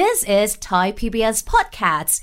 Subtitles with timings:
[0.00, 2.14] This is Thai PBS Podcasts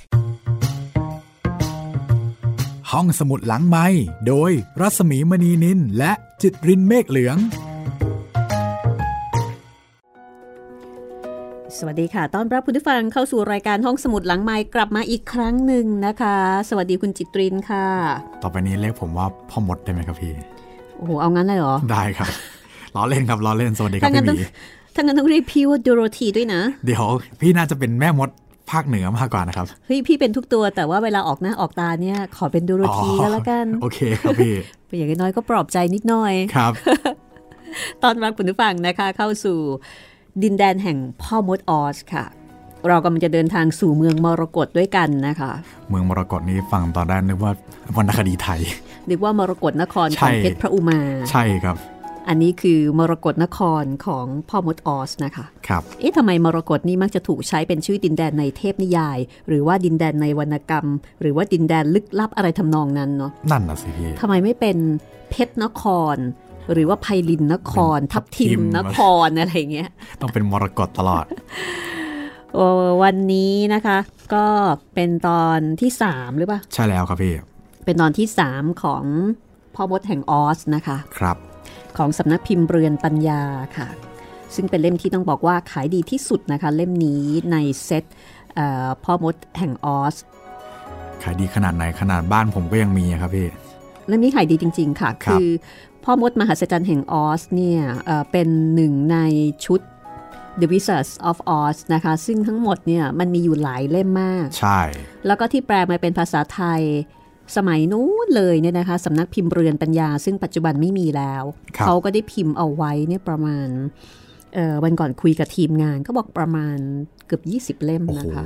[2.92, 3.86] ห้องสมุดหลังไม้
[4.28, 4.52] โดย
[4.82, 6.12] รัศมีมณีนินและ
[6.42, 7.38] จิตรินเมฆเหลือง
[11.78, 16.38] สวัสดีค่ะ ต้อนรับคุณผู้ฟังเข้าสู่รายการห้องสมุดหลังไม้กลับมาอีกครั้งหนึ่งนะคะ
[16.70, 17.88] สวัสดีคุณจิตรินค่ะ
[18.44, 20.34] ต่อไปนี้เรียกผมว่าพ่อมดได้ไหมครับพี่
[20.98, 22.30] โอ้โห เอางั้นเลยเหรอ ได้ครับ
[22.96, 24.46] ล้อเล่นครับล้อเล่นสวัสดีครับถ้างั้พี่นหต้องมี
[25.00, 27.06] ถ้างั้นต้องเรียกพี่ว่าดูโรธีด้วยนะ เดี๋ยว
[27.40, 28.30] พี่น่าจะเป็นแม่มด
[28.72, 34.54] ภาคเหนือมากกว่านะครับ เฮ้ยพี่เป็นทุกตัวแต่ว่าเวลาออกหน้าออกตาเนี่ย ขอเป็นดูโรธีก็แล้วกัน โอเคครับพี่
[34.98, 36.74] อย่างน้อยก็ปลอบใจนิดหน่อยครับ
[38.04, 39.58] ตอนรับคุณผู้ฟังนะคะเข้าสู่
[40.44, 42.26] ดินแดนแห่งพ่อมดออสค่ะ
[42.88, 45.52] เรากำลังจะเดินทางสู่เมืองมรกตด้วยกันนะคะ
[45.90, 47.52] เมืองมรกตนี้ฟังตอนแรกนึกว่า
[47.98, 48.62] วรรณคดีไทย
[49.08, 51.00] เรียกว่ามรกตนครใช่ของเพชรพระอุมา
[51.32, 51.78] ใช่ครับ
[52.30, 60.86] อันนี้คือมรกตนครของพ่อมดออสนะคะครับเอ๊ะทำไมมรกตนี่มักจะถูกใช้เป็นชื่อดินแดนในเทพนิยาย หรือว่าดินแดนในวรรณกรรม
[61.22, 64.78] หรือว่าดินแดนลึกลับอะไรทำนองนั้นเนาะนั่นน่ะสิพี่ทำไมไม่เป็น
[65.30, 66.18] เพชรนคร
[66.74, 69.90] หรือว่าไพลินนคร ทับทิมนครอะไรอย่างเงี้ย
[70.22, 71.26] ต้องเป็นมรกตตลอด
[72.54, 72.66] โอ้
[73.04, 73.98] วันนี้นะคะ
[74.34, 74.46] ก็
[74.96, 77.34] เป็นตอนที่สามหรือเปล่า ใช่แล้วครับพี่
[77.86, 79.04] เป็นตอนที่สามของ
[79.76, 81.38] พ่อมดแห่งออสนะคะ ครับ
[82.00, 83.42] ของสำนักพิมพ์เรือนปัญญา
[83.78, 83.88] ค่ะ
[84.56, 88.04] ซึ่งเป็นเล่มที่ต้องบอกว่าขายดีที่สุดนะคะ เล่มนี้ในเซต
[88.56, 90.16] เอ่อพ่อมดแห่งออส
[91.24, 93.48] ขายดีขนาดไหนขนาดบ้านผมก็ยังมีอะครับพี่
[94.08, 95.48] เล่มนี้ขายดีจริง ๆ ค่ะครับคือ
[96.04, 99.18] พ่อมดมหัศจรรย์แห่งออสเนี่ยเอ่อเป็นหนึ่งใน
[99.66, 99.82] ชุด
[100.60, 104.80] The Wizards of Oz นะคะ ซึ่งทั้งหมดเนี่ยมันมีอยู่หลายเล่มมาก ใช่
[105.26, 106.82] แล้วก็ที่แปลมาเป็นภาษาไทย
[107.58, 111.44] สมัยนู้นเลยเนี่ยนะคะสำนักพิมพ์เรือนปัญญา ซึ่งปัจจุบันไม่มีแล้ว
[111.78, 113.68] ครับเขาก็ได้พิมพ์เอาไว้เนี่ยประมาณ
[114.56, 116.78] เอ่อวันก่อนคุยกับทีมงานเขาบอกประมาณ
[117.28, 117.40] เกือ
[117.74, 118.44] บ 20 เล่มโอ้โหนะคะ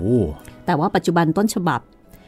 [0.65, 1.81] แต่ว่าปัจจุบันต้นฉบับ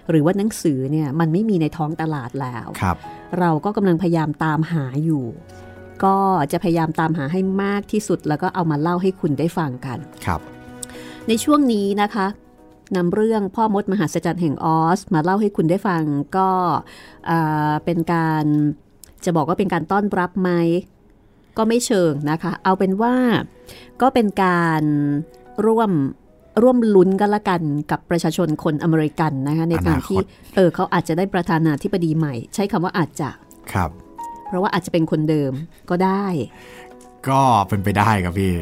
[0.09, 2.97] หรือว่าหนังสือเนี่ยมันไม่มีในท้องตลาดแล้วครับ
[3.39, 5.25] เราก็กำลังพยายามตามหาอยู่
[6.03, 6.17] ก็
[6.51, 10.41] จะพยายามตามหาให้มากที่สุดแล้วก็เอามาเล่าให้คุณได้ฟังกัน ครับ
[11.27, 12.27] ในช่วงนี้นะคะ
[12.95, 16.03] นำเรื่องพ่อมดมหัศจรรย์แห่งออส มาเล่าให้คุณได้ฟัง
[16.37, 16.49] ก็
[17.29, 18.45] อ่าเป็นการ
[19.25, 20.51] จะบอกว่าเป็นการต้อนรับไหม
[21.57, 23.15] ก็ไม่เชิงนะคะ เอาเป็นว่า
[24.01, 24.83] ก็เป็นการ
[25.65, 25.91] ร่วม
[26.63, 33.29] ร่วมลุ้นกันละกันกับประชาชนคนอเมริกันนะคะในการที่อนาคตเออเขาอาจจะได้ประธานาธิบดีใหม่ ใช้คำว่าอาจจะ
[33.73, 33.89] ครับ
[34.47, 35.53] เพราะว่าอาจจะเป็นคนเดิม
[35.89, 36.25] ก็ได้
[37.29, 38.53] ก็เป็นไปได้ครับพี่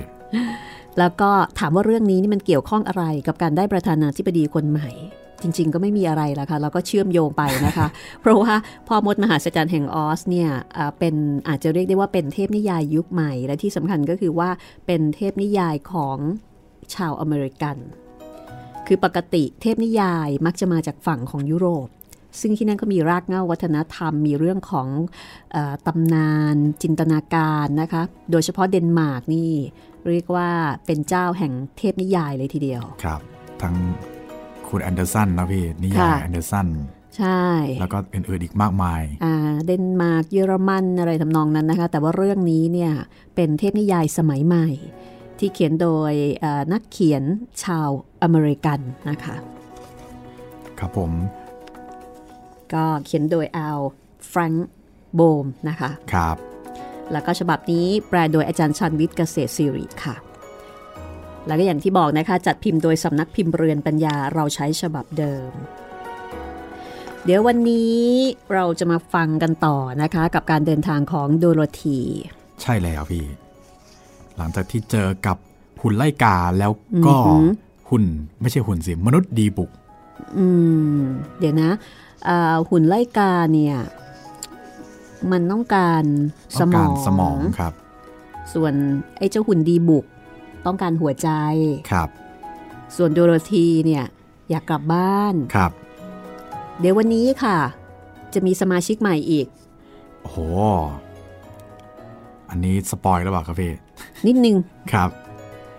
[0.99, 4.89] แล้วก็ถามว่าเรื่องนี้นี่มันเกี่ยวข้องอะไรกับการได้ประธานาธิบดีคนใหม่
[5.41, 7.87] จริง ๆ ก็ไม่มีอะไรละค่ะเราก็เชื่อมโยงไปนะคะ
[8.21, 8.53] เพราะว่า
[8.87, 10.49] พ่อมดมหาศจรรย์แห่งออสเนี่ย
[10.99, 11.15] เป็น
[11.47, 14.49] อาจจะเรียกได้ว่าเป็นเทพนิยายยุคใหม่ และที่สำคัญก็คือว่า
[14.87, 16.17] เป็นเทพนิยายของ
[16.95, 17.77] ชาวอเมริกัน
[18.87, 21.87] คือปกติเทพนิยายมักจะมาจากฝั่งของยุโรป
[22.39, 24.87] ซึ่งที่นั่นก็มีรากเหง้าวัฒนธรรม มีเรื่องของ
[25.51, 28.01] เออตำนานจินตนาการนะคะ
[28.31, 29.51] โดยเฉพาะเดนมาร์กนี่
[30.09, 30.49] เรียกว่า
[30.85, 33.21] เป็นเจ้าแห่งเทพนิยายเลยทีเดียว ครับ
[33.61, 33.75] ทั้ง
[34.67, 36.67] คุณแอนเดอร์สันนะเทพนิยายค่ะแอนเดอร์สัน
[37.17, 37.43] ใช่
[37.79, 42.93] แล้วก็อื่นๆอีกมากมายอ่าเดนมาร์กเยอรมันอะไรทำนองนั้นนะคะ แต่ว่าเรื่องนี้เนี่ย
[43.35, 44.67] เป็นเทพนิยายสมัยใหม่
[45.39, 47.23] ที่เขียนโดยเอ่อนักเขียน
[47.63, 47.89] ชาว
[48.23, 48.79] อเมริกัน
[49.09, 49.35] นะคะ
[50.79, 51.11] ครับผม
[52.75, 53.79] ก็เขียนโดยอัล
[54.27, 54.67] แฟรงค์
[55.15, 56.37] โบมนะคะครับ
[57.11, 60.15] แล้วก็ฉบับนี้แปลโดยอาจารย์ชันวิทย์เกษตรศิริค่ะ
[61.47, 65.51] แล้วก็อย่างที่บอกนะคะ จัดพิมพ์โดยสำนักพิมพ์เรือนปัญญาเราใช้ฉบับเดิม
[67.25, 68.01] เดี๋ยววันนี้
[68.53, 71.99] เราจะมาฟังกันต่อนะคะ กับการเดินทางของโดโรธี
[72.61, 73.25] ใช่แล้วพี่
[74.37, 75.37] หลังจากที่เจอกับ
[75.81, 76.71] หุ่นไล่กาแล้ว
[77.05, 77.45] ก็อือหือ
[77.89, 78.03] หุ่น
[78.41, 79.71] ไม่ใช่หุ่นสิมนุษย์ดีบุก
[80.37, 80.45] อื
[80.97, 81.01] ม
[81.39, 82.12] เดี๋ยวนะอ่า
[82.69, 83.77] หุ่นไล่กาเนี่ย
[85.31, 86.03] มันต้องการ
[86.59, 87.73] สต้องมกาอรงสมองครับ
[88.53, 88.73] ส่วน
[89.17, 90.05] ไอ้เจ้าหุ่นดีบุก
[90.65, 91.29] ต้องการหัวใจ
[91.91, 92.09] ครับ
[92.95, 94.05] ส่วนโดโรธีเนี่ย
[94.49, 95.71] อยากกลับบ้านครับ
[96.79, 97.57] เดี๋ยววันนี้ค่ะ
[98.33, 99.47] จะมีสมาชิกใหม่อีก
[100.21, 100.37] โอ้โห
[102.49, 103.71] อันนี้สปอยแล้วเปล่าครับพี่
[104.27, 104.55] นิดนึง
[104.91, 105.09] ครับ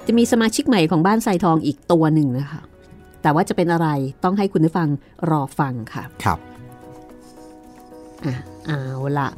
[0.07, 2.61] จะมีสมาชิกใหม่ของบ้านไซทองอีกตัวหนึ่งนะคะ
[3.25, 3.89] แต่ว่าจะเป็นอะไร
[4.25, 4.89] ต้องให้คุณผู้ฟัง
[5.31, 6.39] รอฟังค่ะ ครับ
[8.25, 8.35] อะ
[8.67, 8.81] เอา
[9.19, 9.29] ละ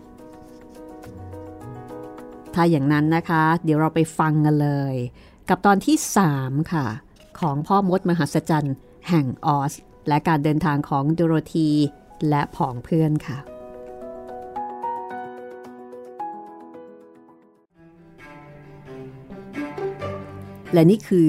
[2.55, 4.95] ถ้าอย่างนั้นนะคะ เดี๋ยวเราไปฟังกันเลย
[5.49, 5.97] กับตอนที่
[6.35, 6.87] 3 ค่ะ
[7.41, 8.77] ของพ่อมดมหัศจรรย์
[9.09, 9.73] แห่งออส
[10.09, 11.71] และการเดินทางของโดโรธี
[12.29, 13.39] และผองเพื่อนค่ะ
[20.73, 21.29] และนี่คือ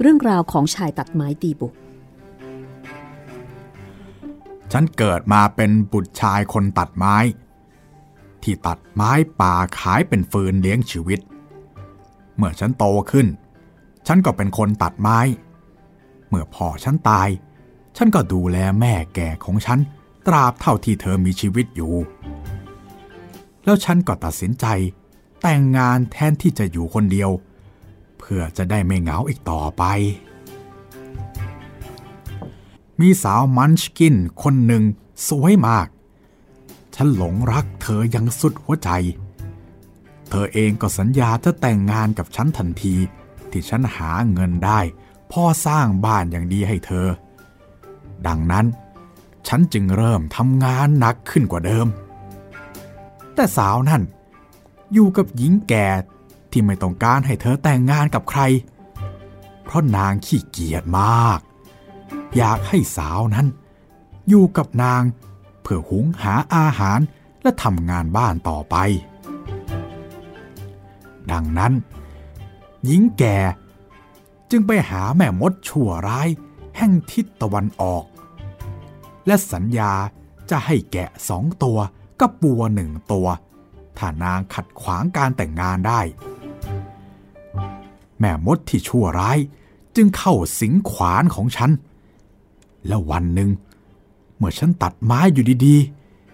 [0.00, 1.74] เรื่องราวของชายตัดไม้ตีบุก
[4.72, 7.16] ฉันเกิดมาเป็นบุตรชายคนตัดไม้
[8.42, 11.20] ที่ตัดไม้ป่าขายเป็นฟืนเลี้ยงชีวิต
[12.36, 13.26] เมื่อฉันโตขึ้น
[14.06, 15.18] ฉันก็เป็นคนตัดไม้
[16.28, 17.28] เมื่อพ่อฉันตาย
[17.96, 19.78] ฉันก็ดูแลแม่แก่ของฉัน
[20.26, 21.94] ตราบเท่าที่เธอมีชีวิตอยู่
[23.64, 24.66] แล้วฉันก็ตัดสินใจ
[25.42, 27.30] แต่งงานแทนที่จะอยู่คนเดียว
[28.30, 29.84] พื่อจะได้ไม่เหงาอีกต่อไป
[33.00, 34.82] มีสาวมันชกินคนหนึ่ง
[35.28, 35.88] สวยมาก
[36.94, 38.90] ฉันหลงรักเธอยังสุดหัวใจ
[40.28, 42.94] เธอเองก็สัญญาจะแต่งงานกับฉันทันที
[43.50, 44.80] ที่ฉันหาเงินได้
[45.32, 47.06] พ่อสร้างบ้านอย่างดีให้เธอ
[48.26, 48.66] ดังนั้น
[49.48, 51.86] ฉันจึงเริ่มทำงานหนักขึ้นกว่าเดิม
[53.34, 54.02] แต่สาวนั่น
[54.92, 55.86] อยู่กับหญิงแก่
[56.58, 58.40] ที่ไม่ต้องการให้เธอแต่งงานกับใคร
[59.64, 61.40] เพราะนางขี้เกียจมาก
[62.36, 63.46] อยากให้สาวนั้น
[64.28, 65.02] อยู่กับนาง
[65.62, 67.00] เพื่อหุงหาอาหาร
[67.42, 68.76] และทำงานบ้านต่อไป
[71.30, 71.72] ดังนั้น
[72.84, 73.36] หญิงแก่
[74.50, 76.28] จึงไปหาแม่มดชั่วร้าย
[76.76, 78.04] แห่งทิศตะวันออก
[79.26, 79.92] และสัญญา
[80.50, 81.78] จะให้แกะสองตัว
[82.20, 83.28] กับบัวหนึ่งตัว
[83.98, 86.00] ถ้านางขัดขวางการแต่งงานได้
[88.20, 89.38] แม่มดที่ชั่วร้าย
[89.96, 91.70] จึงเข้าสิงขวานของฉัน
[92.86, 93.50] แล้ววันหนึ่ง
[94.36, 95.76] เมื่อฉันตัดไม้อยู่ดี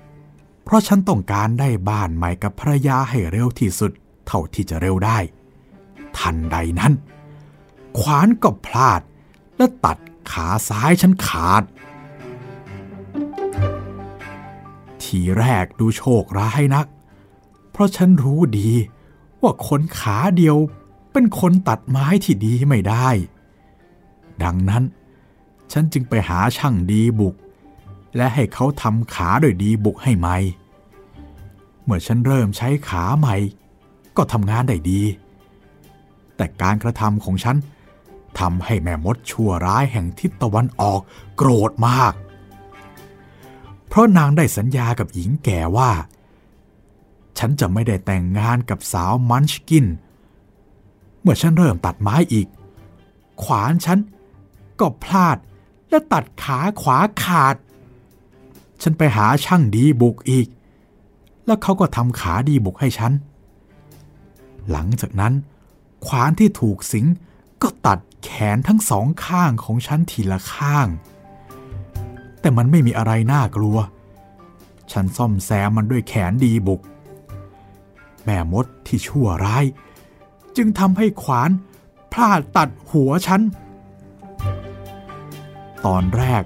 [0.05, 3.93] ๆ เพราะฉันต้องการได้บ้านใหม่กับภรรยาให้เร็วที่สุด
[4.26, 5.19] เท่าที่จะเร็วได้
[6.17, 6.93] ทันใดนั้น
[7.99, 9.00] ขวานก็พลาด
[9.56, 9.99] และตัด
[10.32, 11.62] ขาซ้ายฉันขาด
[15.02, 16.87] ทีแรกดูโชคร้ายนัก
[17.70, 18.70] เพราะฉันรู้ดี
[19.43, 20.56] ว่าคนขาเดียว
[21.12, 23.09] เป็นคนตัดไม้ที่ดีไม่ได้
[24.43, 24.82] ดังนั้น
[25.73, 27.35] ฉันจึงไปหาช่างดีบุก
[28.17, 30.37] และให้เขาทำขาโดยดีบุกให้ใหม่
[31.82, 33.37] เมื่อฉันเริ่มใช้ขาใหม่
[34.17, 35.03] ก็ทำงานได้ดี
[36.37, 37.56] แต่การกระทำของฉัน
[38.38, 41.00] ทำให้แม่มดชั่วร้ายแห่งทิศตะวันออก
[41.37, 42.12] โกรธมาก
[43.88, 45.91] เพราะนางได้สัญญากับหญิงแก่ว่า
[47.38, 49.87] ฉันจะไม่ได้แต่งงานกับสาวมันชกิน
[51.22, 52.46] เมื่อฉันเริ่มตัดไม้อีก
[53.42, 53.98] ขวานฉัน
[54.80, 55.36] ก็พลาด
[55.88, 57.56] และตัดขาขวาขาด
[58.82, 60.48] ฉันไปหาช่างดีบุกอีก
[61.46, 63.12] แล้วเขาก็ทำขาดีบุกให้ฉัน
[64.70, 65.32] หลังจากนั้น
[66.06, 67.06] ขวานที่ถูกสิง
[67.62, 70.88] ก็ตัดแขนทั้งสองข้างของฉันทีละข้าง
[72.40, 73.78] แต่มันไม่มีอะไรน่ากลัว
[74.92, 76.80] ฉันซ่อมแซมมันด้วยแขนดีบุก
[78.24, 79.64] แม่มดที่ชั่วร้าย
[80.56, 81.50] จึงทำให้ขวาน
[82.12, 83.40] พลาดตัดหัวฉัน
[85.87, 86.43] ตอนแรก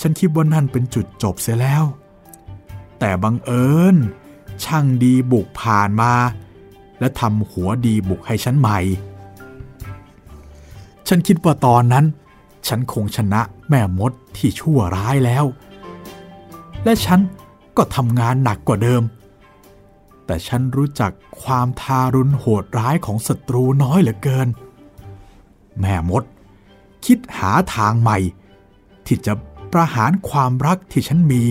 [0.00, 1.84] ฉันคิดว่านั่นเป็นจุดจบเสียแล้ว
[2.98, 3.96] แต่บังเอิญ
[4.64, 6.12] ช่างดีบุกผ่านมา
[7.00, 8.78] และทำหัวดีบุกให้ฉันใหม่
[11.08, 12.04] ฉันคิดว่าตอนนั้น
[12.68, 15.44] ฉันคงชนะแม่มดที่ชั่วร้ายแล้ว
[16.84, 17.20] และฉัน
[17.76, 19.02] ก็ทำงานหนักกว่าเดิม
[20.26, 21.12] แต่ฉันรู้จัก
[21.42, 24.48] ความทารุณโหดร้ายของศัตรูน้อยเหลือเกิน
[25.78, 26.22] แม่มด
[27.04, 28.18] คิดหาทางใหม่
[29.06, 29.32] ที่จะ
[29.72, 31.42] ประหารความรักที่ฉันมี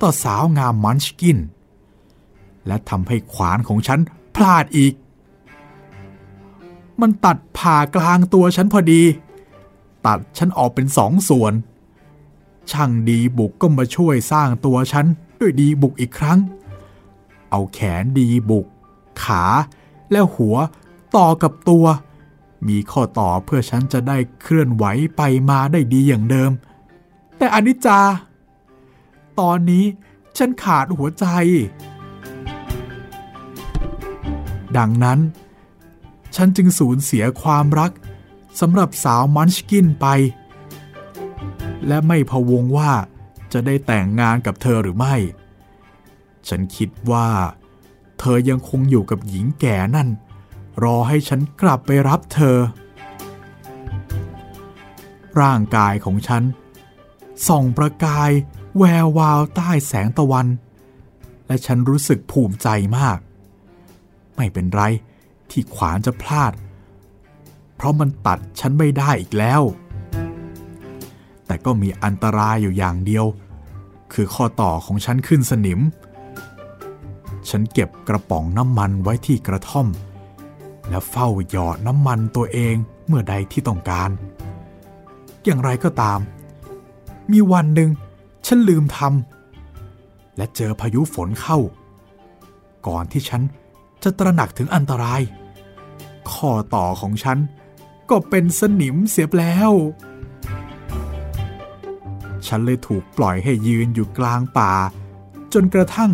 [0.00, 1.38] ต่อสาวงามมันชกิน
[2.66, 4.00] และทำให้ขวานของฉัน
[4.34, 4.94] พลาดอีก
[7.00, 9.02] มันตัดผ่ากลางตัวฉันพอดี
[10.06, 11.52] ตัดฉันออกเป็นสองส่วน
[12.70, 15.06] ช่างดีบุกก็มาช่วยสร้างตัวฉัน
[15.40, 16.38] ด้วยดีบุกอีกครั้ง
[17.52, 18.66] เอาแขนดีบุก
[19.22, 19.44] ขา
[20.10, 20.56] และหัว
[21.16, 21.86] ต่อกับตัว
[22.68, 24.84] มีข้อต่อเพื่อฉันจะได้เคลื่อนไหว
[25.16, 26.50] ไปมาได้ดีอย่างเดิม
[27.36, 28.00] แต่อนิจจา
[29.40, 29.84] ตอนนี้
[30.38, 31.26] ฉันขาดหัวใจ
[34.76, 35.18] ดังนั้น
[36.36, 37.90] ฉันจึงสูญเสียความรัก
[38.60, 40.06] สำหรับสาวมันชกินไป
[41.86, 42.92] และไม่พะวงว่า
[43.52, 45.14] จะได้แต่งงานกับเธอหรือไม่
[46.48, 47.28] ฉันคิดว่า
[48.18, 50.08] เธอยังคงอยู่กับหญิงแก่นั่น
[50.82, 52.58] รอให้ฉันกลับไปรับเธอ
[55.40, 56.42] ร่างกายของฉัน
[57.48, 58.30] ส่องประกาย
[58.78, 60.46] แวววาวใต้แสงตะวัน
[61.46, 63.18] และฉันรู้สึกภูมิใจมาก
[64.36, 64.82] ไม่เป็นไร
[65.50, 66.52] ที่ขวานจะพลาด
[67.76, 69.62] เพราะมันตัดฉันไม่ได้อีกแล้ว
[71.46, 73.26] แต่ก็มีอันตรายอยู่อย่างเดียว
[74.12, 75.80] คือข้อต่อของฉันขึ้นสนิม
[77.48, 79.88] ฉันเก็บกระป๋องน้ำมันไว้ที่กระท่อม
[80.88, 82.74] และเฝ้าหยอดน้ำมันตัวเอง
[83.06, 84.10] เมื่อใดที่ต้องการ
[85.44, 86.20] อย่างไรก็ตาม
[87.30, 87.90] มีวันหนึ่ง
[88.46, 91.58] ฉันลืมทำและเจอพายุฝนเข้า
[92.86, 93.42] ก่อนที่ฉัน
[94.02, 95.20] จะตระหนักถึงอันตราย
[96.30, 97.38] ข้อต่อของฉัน
[98.10, 99.72] ก็เป็นสนิมเสียแล้ว
[102.46, 104.72] ฉันเลยถูกปล่อยให้ยืนอยู่กลางป่า
[105.52, 106.12] จนกระทั่ง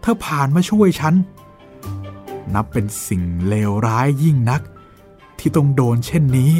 [0.00, 1.14] เธอผ่านมาช่วยฉัน
[2.54, 4.62] นับเป็นสิ่งเลวร้ายยิ่งนัก
[5.38, 6.52] ที่ต้องโดนเช่นนี้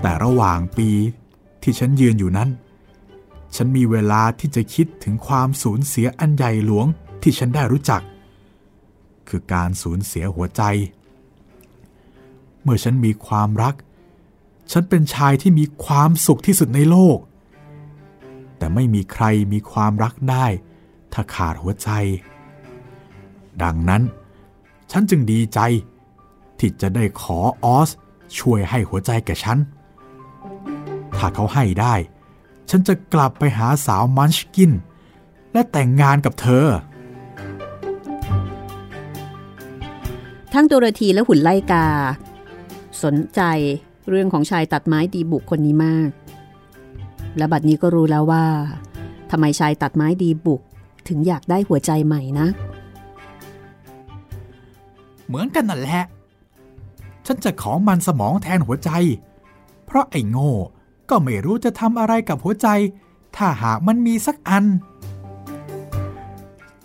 [0.00, 0.88] แต่ระหว่างปี
[1.62, 2.48] ที่ฉันยืนอยู่นั้น
[3.56, 6.86] ฉันมีเวลาที่จะคิดถึงความสูญเสียอันใหญ่หลวง
[7.22, 8.02] ที่ฉันได้รู้จัก
[9.28, 10.62] คือการสูญเสียหัวใจ
[12.62, 13.74] เมื่อฉันมีความรัก
[14.72, 17.18] ฉันเป็นชายที่มีความสุขที่สุดในโลก
[18.58, 20.46] แต่ไม่มีใครมีความรักได้
[21.14, 21.88] ถ้าขาดหัวใจ
[23.62, 24.02] ดังนั้น
[24.90, 25.60] ฉันจึงดีใจ
[26.58, 27.90] ที่จะได้ขอออส
[28.38, 29.58] ช่วยให้หัวใจแก่ฉัน
[31.16, 31.94] ถ้าเขาให้ได้
[32.70, 34.70] ฉันจะกลับไปหาสาวมันชกิน
[35.52, 36.66] และแต่งงานกับเธอ
[40.52, 41.86] ทั้งโดโรธีและหุ่นไล่กา
[43.02, 43.40] สนใจ
[44.08, 46.10] เรื่องของชายตัดไม้ดีบุกคนนี้มาก
[47.36, 48.44] และบัดนี้ก็รู้แล้วว่า
[49.30, 50.60] ทำไมชายตัดไม้ดีบุก
[51.08, 52.46] ถึงอยากได้หัวใจใหม่นะ
[55.26, 56.02] เหมือนกันนั่นแหละ
[57.26, 58.90] ฉันจะขอมันสมองแทนหัวใจ
[59.86, 60.52] เพราะไอ้โง่
[61.10, 62.68] ก็ไม่รู้จะทำอะไรกับหัวใจ
[63.36, 64.64] ถ้าหากมันมีสักอัน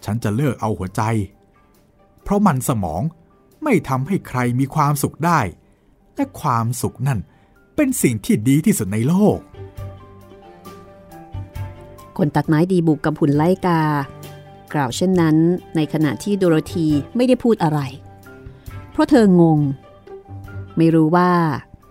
[0.04, 1.02] ฉันจะเลิกเอาหัวใจ
[2.24, 3.02] เพราะมันสมอง
[3.64, 5.40] ไม่ทำให้ใครมีความสุขได้
[6.16, 7.20] และความสุขนั่น
[7.76, 9.38] เป็นสิ่งที่ดีที่สุดในโลก
[12.20, 13.82] คนตัดไม้ดีบุกกับหุ่นไล่กา
[14.74, 15.36] กล่าวเช่นนั้น
[15.76, 17.80] ในขณะที่โดโรธีไม่ได้พูดอะไร
[18.92, 19.60] เพราะเธองง
[20.78, 21.32] ไม่รู้ว่า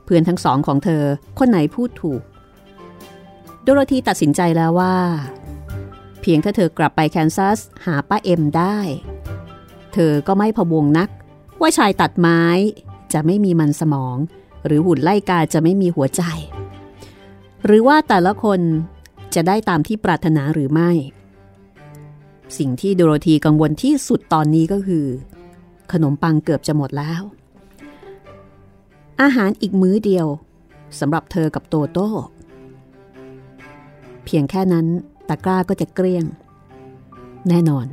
[0.04, 1.02] เพื่อนทั้งสองของเธอ
[1.38, 2.22] คนไหนพูดถูก
[3.62, 4.96] โดโรธีตัดสินใจแล้วว่า
[6.20, 8.78] เพียงถ้าเธอกลับไปแคนซัสหาป้าเอ็มได้
[9.92, 11.08] เธอก็ไม่พะวงนัก
[11.60, 12.42] ว่าชายตัดไม้
[13.12, 14.16] จะไม่มีมันสมอง
[14.66, 16.22] หรือหุ่นไล่กาจะไม่มีหัวใจ
[17.64, 18.60] หรือว่าแต่ละคน
[19.34, 20.90] จะได้ตามที่ปรารถนาหรือไม่
[22.58, 25.06] สิ่งที่โดโรธีกังวลที่สุดตอนนี้ก็คือ
[25.92, 27.22] ขนมปังเกือบจะหมดแล้ว
[29.22, 30.26] อาหารอีกมื้อเดียว
[31.00, 32.10] สำหรับเธอกับโตโต้
[34.24, 34.86] เพียงแค่นั้น
[35.28, 36.24] ตะกร้าก็จะเกลี้ยง
[37.48, 37.86] แน่นอน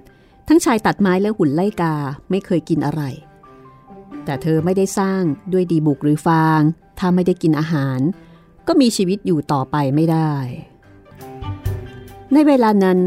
[0.47, 1.95] ทั้งชายตัดไม้และหุ่นไล่กา
[2.29, 3.01] ไม่เคยกินอะไร
[4.25, 5.21] แต่เธอไม่ได้สร้าง
[5.53, 6.61] ด้วยดีบุกหรือฟาง
[6.99, 7.99] ถ้าไม่ได้กินอาหาร
[8.67, 10.33] ก็มีชีวิตอยู่ต่อไปไม่ได้
[12.33, 12.99] ในเวลานั้น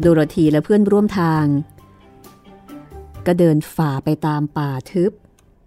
[0.00, 1.44] โดโรธีและเพื่อนร่วมทาง
[3.26, 5.12] ก็เดินฝ่าไปตามป่าทึบ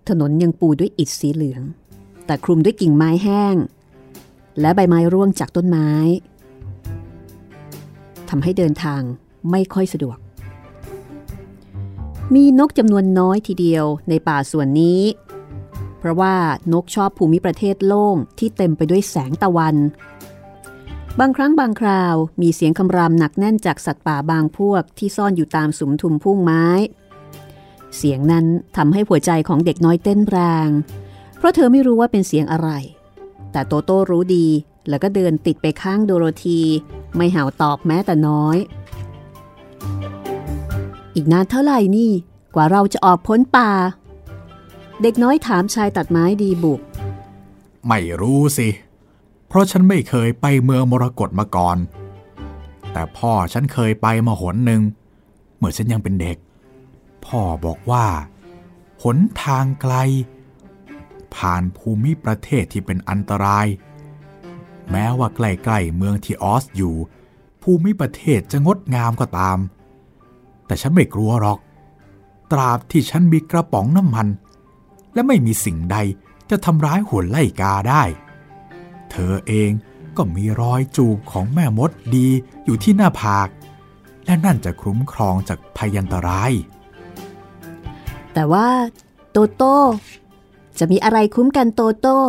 [0.10, 1.64] ถนนยังปูด้วยอิฐสีเหลือง
[2.26, 3.56] แต่คลุมด้วยกิ่งไม้แห้ง
[4.60, 5.90] และใบไม้ร่วงจากต้นไม้
[8.30, 9.02] ทำให้เดินทาง
[9.52, 10.18] ไม่ค่อยสะดวก
[12.36, 15.02] มีนกจำนวนน้อยทีเดียวในป่าส่วนนี้
[16.00, 16.36] เพราะว่า
[16.74, 19.76] นกชอบภูมิประเทศโล่งที่เต็มไปด้วยแสงตะวัน
[21.20, 26.66] บางครั้งบางคราวมีเสียงคำรามหนักแน่นจากสัตว์ป่าบางพวกที่ซ่อนอยู่ตามสุมทุมพุ่งไม้
[27.98, 28.46] เสียงนั้น
[28.78, 30.70] ทำให้หัวใจของเด็กน้อยเต้นแรง
[31.38, 32.70] เพราะเธอไม่รู้ว่าเป็นเสียงอะไร
[33.52, 34.48] แต่โตโต้รู้ดี
[34.90, 36.62] แล้วก็เดินติดไปข้างโดโรธี
[37.16, 38.58] ไม่เห่าตอบแม้แต่น้อย
[41.16, 42.12] อีกนานเท่าไหร่นี่
[42.56, 43.72] กว่าเราจะออกพ้นป่า
[45.02, 46.82] เด็กน้อยถามชายตัดไม้ดีบุก
[47.88, 48.68] ไม่รู้สิ
[49.54, 51.78] เพราะฉันไม่เคยไปเมืองมรกตมาก่อน
[52.92, 54.82] แต่พ่อฉันเคยไปมาหนหนึ่ง
[55.58, 56.38] เมื่อฉันยังเป็นเด็ก
[57.26, 58.06] พ่อบอกว่า
[59.04, 59.96] หนทางไกล
[61.36, 63.68] ผ่านภูมิประเทศที่เป็นอันตราย
[64.92, 66.96] แม้ว่าใกล้ๆเมืองที่ออสอยู่
[67.62, 69.58] ภูมิประเทศจะงดงามก็ตาม
[70.66, 71.60] แต่ฉันไม่กลัวหรอก
[72.52, 74.28] ตราบที่ฉันมีกระป๋องน้ำมัน
[75.14, 75.98] และไม่มีสิ่งใด
[76.50, 78.04] จะทำร้ายหุ่นไล่กาได้
[79.14, 79.72] เธอเอง
[80.18, 82.28] ก็มีรอยจูบของแม่มดดี
[82.66, 83.48] อยู่ที่หน้าผาก
[84.26, 86.52] และนั่นจะคุ้มครองจากพยันตราย
[88.34, 88.68] แต่ว่า
[89.32, 89.78] โตโต้
[90.80, 92.20] จะมีอะไรคุ้มกันโตโต้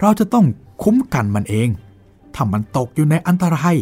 [0.00, 0.44] เราจะต้อง
[0.82, 1.68] คุ้มกันมันเอง
[2.34, 3.76] ถ้ามันตกอยู่ในอันตราย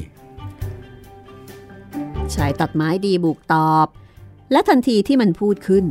[2.35, 3.87] ชายตัดไม้ดีบุกตอบ
[4.53, 5.85] และทันทีที่มันพูดขึ้น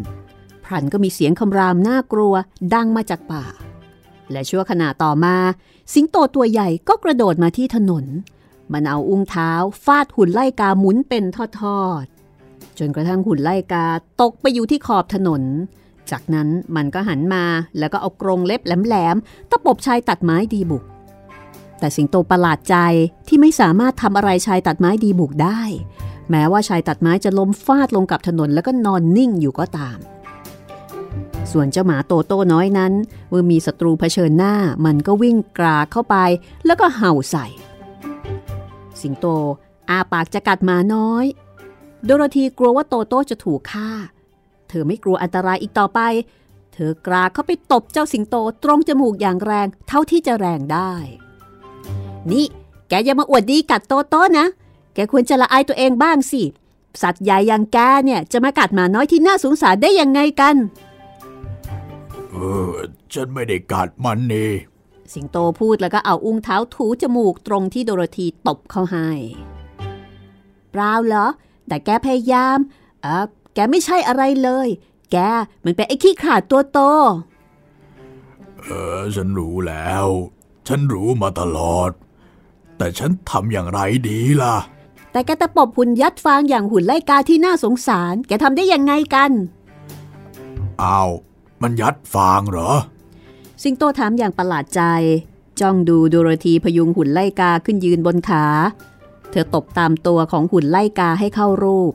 [0.66, 2.34] พรันก็มีเสียงคำรามน่ากลัว
[2.74, 3.46] ดังมาจากป่า
[4.32, 5.36] และชั่วขณะต่อมา
[5.94, 8.06] สิงโตตัวใหญ่ก็กระโดดมาที่ถนน
[8.74, 9.52] มันเอาอุ้งเท้า
[9.86, 11.24] ฟาดหุ่นไล่กาหมุนเป็น
[11.60, 13.86] ทอดๆจนกระทั่งหุ่นไล่กา
[14.22, 15.42] ตกไปอยู่ที่ขอบถนน
[16.12, 17.44] จากนั้นมันก็หันมา
[17.80, 20.84] แล้วก็เอากรงเล็บแหลมๆตะปบชายตัดไม้ดีบุก
[21.80, 22.76] แต่สิงโตประหลาดใจ
[23.28, 25.60] ที่ไม่สามารถทำอะไรชายตัดไม้ดีบุกได้
[26.30, 29.98] แม้ว่าชายตัดไม้จะล้มฟาดลงกับถนนแล้วก็นอนนิ่งอยู่ก็ตาม
[31.52, 32.94] ส่วนเจ้าหมาโตโต้น้อยนั้น
[33.30, 34.56] เมื่อมีศัตรูเผชิญหน้า
[34.86, 36.16] มันก็วิ่งกราเข้าไป
[36.66, 37.46] แล้วก็เห่าใส่
[39.02, 39.26] สิงโต
[39.90, 41.26] อาปากจะกัดหมาน้อย
[42.06, 43.90] โดโรธีกลัวว่าโตโต้จะถูกฆ่า
[44.70, 46.00] เธอไม่กลัวอันตรายอีกต่อไป
[46.74, 50.94] เธอกราเข้าไปตบเจ้าสิงโตตรงจมูกอย่างแรงเท่าที่จะแรงได้
[52.32, 52.46] นี่
[52.90, 54.48] แกอย่ามาอวดดีกัดโตโต้นะ
[54.94, 56.42] แกควรจะละอายตัวเองบ้างสิ
[57.02, 60.56] สัตว์ใหญ่อย่างแกเนี่ยจะมากัดหมาน้อยที่น่าสงสารได้ยังไงกัน
[62.36, 62.74] เออ
[63.14, 64.52] ฉันไม่ได้กัดมันนี่
[65.14, 69.10] สิงโตพูดแล้วก็เอาอุ้งเท้าถูจมูกตรงที่โดโรธีตบเข้าให้
[70.72, 71.28] เปล่าเหรอ
[71.68, 72.58] แต่แกพยายาม
[73.02, 74.68] เออแกไม่ใช่อะไรเลย
[75.12, 75.18] แก
[75.66, 76.80] มันเป็นไอ้ขี้ขลาดตัวโต
[78.62, 78.68] เอ
[79.00, 80.08] อ ฉันรู้แล้ว
[80.68, 81.92] ฉันรู้มาตลอด
[82.78, 84.56] แต่ฉันทำอย่างไรดีล่ะ
[85.12, 89.32] แต่แกตะปบหุ่นยัดฟางอย่างหุ่นไล่กาที่น่าสงสาร แกทำได้ยังไงกัน
[90.84, 91.12] อ้าว
[91.66, 92.72] มันยัดฟางเหรอ
[93.64, 94.82] สิงโตถามอย่างประหลาดใจ
[95.60, 98.46] จ้องดูโดโรธีพยุงหุ่นไล่กาขึ้นยืนบนขา
[99.32, 101.94] เธอตบตามตัวของหุ่นไล่กาให้เข้ารูป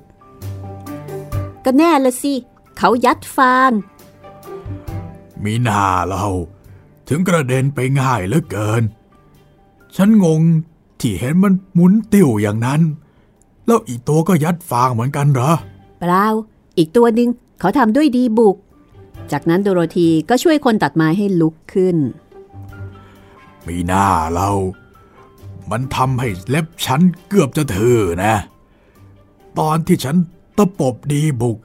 [1.65, 2.35] ก็แน่ละสิ
[2.79, 3.71] เขายัดฟาง
[5.45, 6.27] มีหน้าเรา
[7.09, 8.83] ถึงกระเด็นไปง่ายเหลือเกิน
[9.97, 10.43] ฉันงง
[11.01, 12.81] ที่เห็นมันหมุนติ้วอย่างนั้น
[13.67, 15.53] แล้วอีกตัวก็ยัดฟางเหมือนกันเหรอ
[16.01, 16.27] เปล่า
[16.79, 17.29] อีกตัวหนึ่ง
[17.61, 18.57] เขาทำด้วยดีบุก
[19.33, 21.97] จากนั้นโดโรธีก็ช่วยคนตัดไม้ให้ลุกขึ้น
[23.67, 24.51] มีหน้าเรา
[25.71, 28.35] มันทำให้เล็บฉันเกือบจะถือนะ
[29.59, 30.17] ตอนที่ฉัน
[30.57, 31.57] ตะปบดีบุก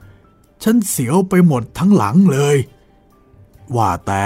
[0.62, 2.56] ฉันเสียวไปหมดทั้งหลังเลย
[3.76, 4.24] ว่าแต่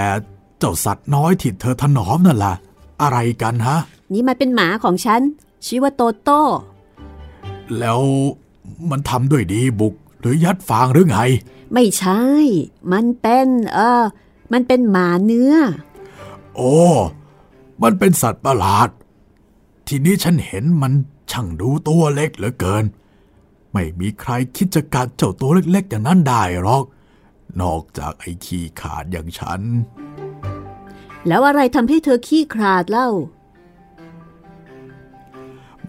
[0.59, 2.55] เจ้าสัตว์น้อยที่เธอถนอมนั่นล่ะ
[3.03, 3.79] อะไรกันฮะ
[4.13, 5.21] นี่มันเป็นหมาของฉัน
[5.67, 6.43] ชื่อว่าโตโต้
[7.79, 8.00] แล้ว
[8.91, 11.19] มันทำด้วยดีบุกหรือยัดฟางหรือไง
[11.73, 12.23] ไม่ใช่
[12.93, 14.04] มันเป็นเออ
[14.52, 15.54] มันเป็นหมาเนื้อ
[16.54, 16.76] โอ้
[17.83, 18.89] มันเป็นสัตว์ประหลาด
[19.87, 20.93] ทีนี้ฉันเห็นมัน
[21.30, 22.85] ช่างดูตัวเล็กเหลือเกิน
[23.73, 26.85] ไม่มีใครคิดจะกัดเจ้าตัวเล็กๆอย่างนั้นได้หรอก
[27.61, 29.61] นอกจากไอ้ขี้ขาดอย่างฉัน
[31.26, 33.09] แล้วอะไรทำให้เธอขี้ขลาดเล่า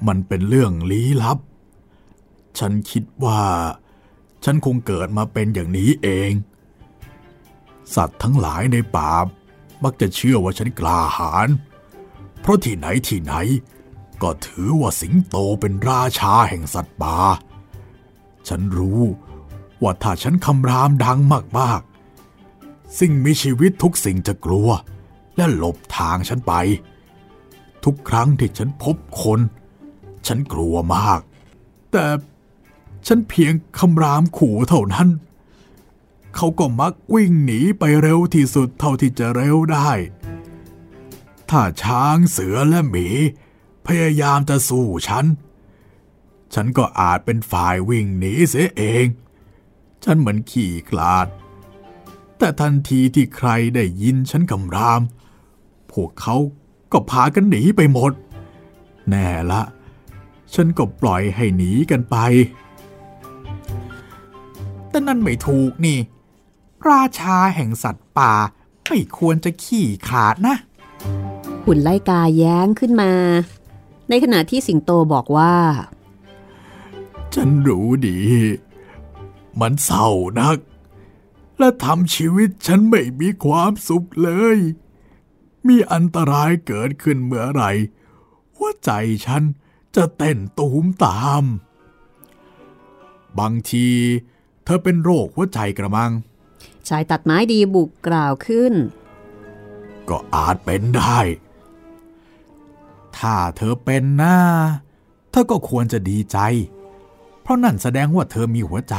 [0.08, 1.39] มันเป็นเรื่องลี้ลับ
[2.60, 3.41] ฉันคิดว่า
[4.43, 6.32] ฉันคงเกิดมาเป็นอย่างนี้เอง
[7.95, 9.12] สัตว์ทั้งหลายในป่า
[9.84, 11.49] มักจะเชื่อว่าฉันกล้าหาญ
[12.41, 13.34] เพราะที่ไหนที่ไหน
[14.21, 17.17] ก็ถือว่าสิงโตเป็นราชาแห่งสัตว์ป่า
[18.47, 19.01] ฉันรู้
[19.84, 21.19] ว่าถ้าฉันคำรามดัง
[21.60, 24.69] มากๆ สิ่งมีชีวิตทุกสิ่งจะกลัว
[25.36, 26.54] และหลบทางฉันไป
[27.84, 29.39] ทุกครั้งที่ฉันพบคน
[30.27, 31.19] ฉันกลัวมาก
[31.91, 32.06] แต่
[33.08, 35.10] ฉันเพียงคำรามขู่เท่านั้น
[36.36, 39.92] เขาก็มักวิ่งหนีไปเร็วที่สุดเท่าที่จะเร็วได้
[41.50, 43.08] ถ้าช้างเสือและหมี
[43.86, 45.26] พยายามจะสู้ฉัน
[46.54, 49.06] ฉันก็อาจเป็นฝ่ายวิ่งหนีเสียเอง
[50.04, 51.28] ฉันเหมือนขี่คลาด
[52.38, 55.02] แต่ทันทีที่ใครได้ยินฉันคำราม
[55.92, 56.36] พวกเขา
[56.92, 58.12] ก็พากันหนีไปหมด
[59.10, 59.62] แน่ละ
[60.54, 62.18] ฉันก็ปล่อยให้หนีกันไป
[64.91, 65.99] แต่นั่นไม่ถูกนี่
[66.89, 68.34] ราชาแห่งสัตว์ป่า
[68.88, 70.56] ไม่ควรจะขี่ขาดนะ
[71.65, 73.12] หุ่นไล่กาแย้งขึ้นมา
[74.10, 75.56] ในขณะที่สิงโตบอกว่า
[77.34, 78.19] ฉันรู้ดี
[79.60, 80.08] มันเศร้า
[80.39, 80.58] นัก
[81.58, 84.58] และทำชีวิตฉันไม่มีความสุขเลย
[85.67, 87.71] มีอันตรายเกิดขึ้นเมื่อไหร่
[88.56, 88.91] หัวใจ
[89.25, 89.43] ฉัน
[89.95, 91.43] จะเต้นตูมตาม
[93.39, 96.12] บางทีเธอเป็นโรคหัวใจกระมัง
[96.88, 98.74] ชายตัดไม้ดีบุกกล่าวขึ้น
[100.10, 101.20] ก็อาจเป็นได้
[103.18, 104.38] ถ้าเธอเป็นหน้า
[105.32, 106.38] เธอก็ควรจะดีใจ
[107.42, 108.96] เพราะนั่นแสดงว่าเธอมีหัวใจ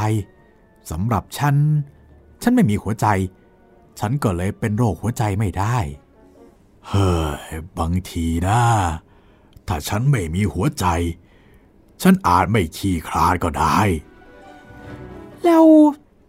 [0.91, 1.55] สำหรับฉัน
[2.41, 3.07] ฉันไม่มีหัวใจ
[3.99, 5.77] ฉันก็เลยเป็นโรคหัวใจไม่ได้
[6.87, 7.11] เฮ้
[7.51, 8.61] ย บางทีนะ
[9.67, 10.85] ถ้าฉันไม่มีหัวใจ
[12.01, 13.79] ฉันอาจไม่ขี้คลาดก็ได้
[15.45, 15.65] แล้ว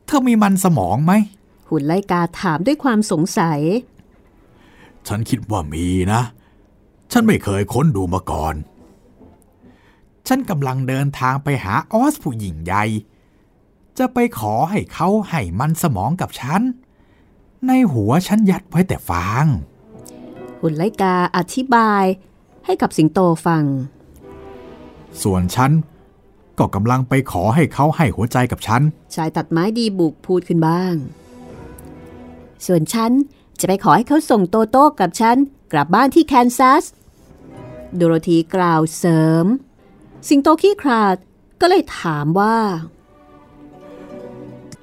[0.06, 1.12] เธอมีมันสมองไหม
[1.68, 3.60] หุ่นไล่กาถามด้วยความสงสัย
[5.06, 6.22] ฉันคิดว่ามีนะ
[7.12, 8.54] ฉันไม่เคยค้นดูมาก่อน
[10.28, 12.84] ฉันกำลังเดินทางไปหาออสผู้หญิงใหญ่
[13.98, 16.62] จะไปขอให้เขาให้มันสมองกับฉัน
[17.66, 19.44] ในหัวฉันยัดไว้แต่ฟาง
[20.60, 22.04] หุ่นไลกาอธิบาย
[22.64, 23.64] ให้กับสิงโตฟัง
[25.22, 25.70] ส่วนฉัน
[26.58, 28.82] ก็กำลังไปขอให้เขาให้หัวใจกับฉัน
[29.14, 30.94] ชายตัดไม้ดีบุกพูดขึ้นบ้าง
[32.66, 33.12] ส่วนฉัน
[33.60, 35.36] จะไปขอให้เขาส่งโตโต้กับฉัน
[35.72, 36.84] กลับบ้านที่แคนซัส
[37.94, 39.46] โดโรธีกล่าวเสริม
[40.28, 41.16] สิงโตขี้คราด
[41.60, 42.56] ก็เลยถามว่า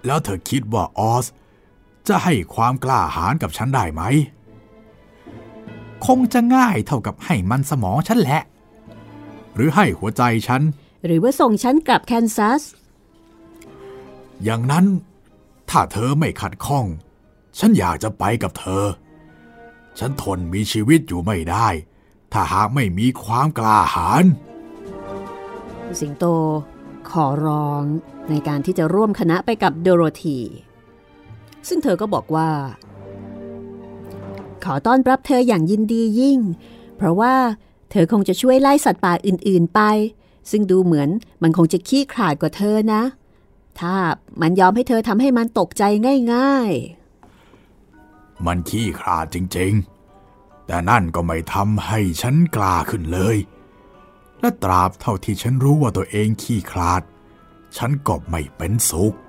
[0.05, 1.25] แล้วเธอคิดว่าออส
[2.07, 4.01] จะให้ความกล้าหาญกับฉันได้ไหม
[6.05, 8.41] คงจะง่ายเท่ากับให้มันสมองฉันแหละ
[9.55, 10.62] หรือให้หัวใจฉัน
[11.05, 12.63] หรือว่าส่งฉันกลับแคนซัส
[14.43, 14.85] อย่างนั้น
[15.69, 16.85] ถ้าเธอไม่ขัดข้อง
[17.59, 18.85] ฉันอยากจะไปกับเธอ
[19.99, 21.67] ฉันทนมีชีวิตอยู่ไม่ได้
[22.33, 24.25] ถ้าหากไม่มีความกล้าหาญ
[25.99, 26.25] สิงโต
[27.09, 27.83] ขอร้อง
[28.29, 30.39] ในการที่จะร่วมคณะไปกับโดโรธี
[31.67, 32.49] ซึ่งเธอก็บอกว่า
[34.63, 36.39] ขอต้อนรับเธออย่างยินดียิ่ง
[36.97, 37.35] เพราะว่า
[37.91, 39.81] เธอคงจะช่วยไล่สัตว์ป่าอื่นๆไป
[40.49, 41.10] ซึ่งดูเหมือน
[41.41, 43.04] มันคงจะขี้ขลาดกว่าเธอนะ
[43.80, 43.95] ถ้า
[44.41, 45.84] มันยอมให้เธอทำให้มันตกใจ
[46.34, 46.71] ง่าย
[48.45, 53.38] มันขี้ขลาดจริงๆ แต่นั่นก็ไม่ทำให้ฉันกล้าขึ้นเลย
[54.39, 57.01] และตราบเท่าที่ฉันรู้ว่าตัวเองขี้ขลาด
[57.77, 59.23] ฉันก็ไม่เป็นสุขๆ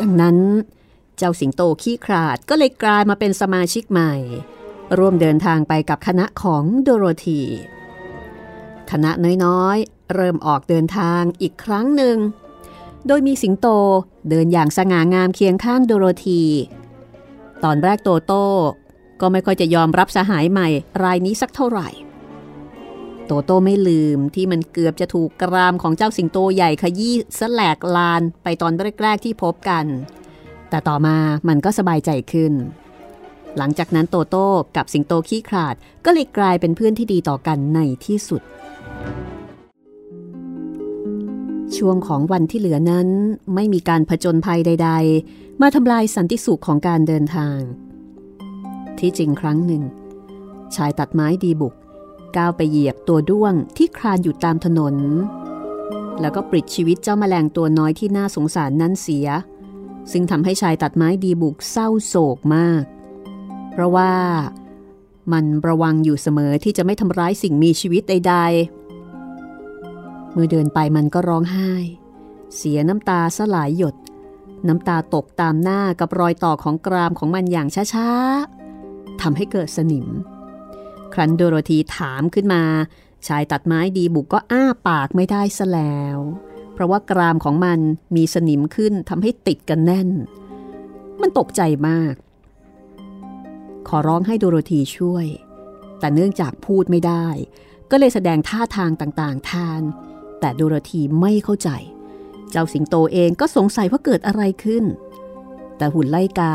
[0.00, 0.36] ดังนั้น
[1.16, 4.14] เจ้าสิงโตขี้ขลาดก็เลยกลายมาเป็นสมาชิกใหม่
[4.98, 7.42] ร่วมเดินทางไปกับคณะของโดโรธี
[8.90, 9.10] คณะ
[9.44, 12.16] น้อยๆ เริ่มออกเดินทางอีกครั้งหนึ่ง
[13.06, 13.66] โดยมีสิงโต
[14.30, 16.42] เดินอย่างสง่างามเคียงข้างโดโรธี
[17.64, 18.46] ตอนแรกโตโต้
[19.20, 20.68] ก็ไม่ค่อยจะยอมรับสหายใหม่
[21.02, 21.88] รายนี้สักเท่าไหร่
[23.26, 28.72] โตโต้ไม่ลืมที่มันเกือบจะถูกกรามของเจ้าสิงโตใหญ่ขยี้สแลกลานไปตอน
[29.02, 29.84] แรกๆที่พบกัน
[30.70, 31.16] แต่ต่อมา
[31.48, 32.52] มันก็สบายใจขึ้น
[33.56, 38.42] หลังจากนั้นโตโต้กับสิงโตขี้ขลาดก็เลยกลายเป็นเพื่อนที่ดีต่อกันในที่สุด
[41.76, 43.08] ช่วงของวันที่เหลือนั้น
[43.54, 44.90] ไม่มีการผจญภัยใด
[45.26, 47.58] ๆ มาทำลายสันติสุขของการเดินทาง
[48.98, 49.82] ที่จริงครั้งหนึ่ง
[50.74, 51.74] ชายตัดไม้ดีบุก
[52.36, 54.94] ก้าวไปเหยียบตัวด้วงที่คลานอยู่ตามถนน
[56.20, 59.28] แล้วก็ปลิดชีวิตเจ้าแมลงตัวน้อยที่น่าสงสารนั้นเสีย
[60.12, 62.82] ซึ่งทำให้ชายตัดไม้ดีบุกเศร้าโศกมาก
[63.70, 64.12] เพราะว่า
[65.32, 68.85] มันระวังอยู่เสมอที่จะไม่ทำร้ายสิ่งมีชีวิตใด ๆ
[70.36, 71.72] เมื่อเดินไปมันก็ร้องไห้
[72.56, 73.96] เสียน้ำตาสลายหยด
[74.68, 80.06] น้ำตาตกตามหน้ากับรอยต่อของกรามของมันอย่างช้าๆทำให้เกิดสนิม
[81.12, 82.62] ครั้นโดโรธีถามขึ้นมา
[83.26, 86.18] ชายตัดไม้ดีบุกก็อ้าปากไม่ได้ซะแล้ว
[86.72, 87.78] เพราะว่ากรามของมัน
[88.16, 90.08] มีสนิมขึ้นทำให้ติดกันแน่น
[91.20, 92.14] มันตกใจมาก
[93.88, 95.26] ขอร้องให้โดโรธีช่วย
[95.98, 97.26] แต่เนื่องจากพูดไม่ได้
[97.90, 99.82] ก็เลยแสดงท่าทางต่างๆ ทาน
[100.40, 101.70] แต่โดโรธีไม่เข้าใจ
[102.50, 104.84] เจ้าสิงโตเองก็สงสัยว่าเกิดอะไรขึ้น
[105.76, 106.54] แต่หุ่นไล่กา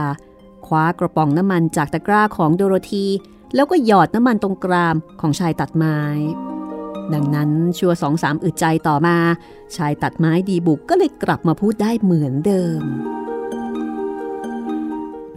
[0.65, 3.06] คว้ากระป๋องน้ำมันจากตะกร้าของโดโรธี
[3.56, 6.00] แล้วก็หยอดน้ำมันตรงกรามของชายตัดไม้
[7.13, 9.17] ดังนั้นชัวสองสามอึดใจต่อมา
[9.76, 12.82] ชายตัดไม้ดีบุกก็เลยกลับมาพูดได้เหมือนเดิม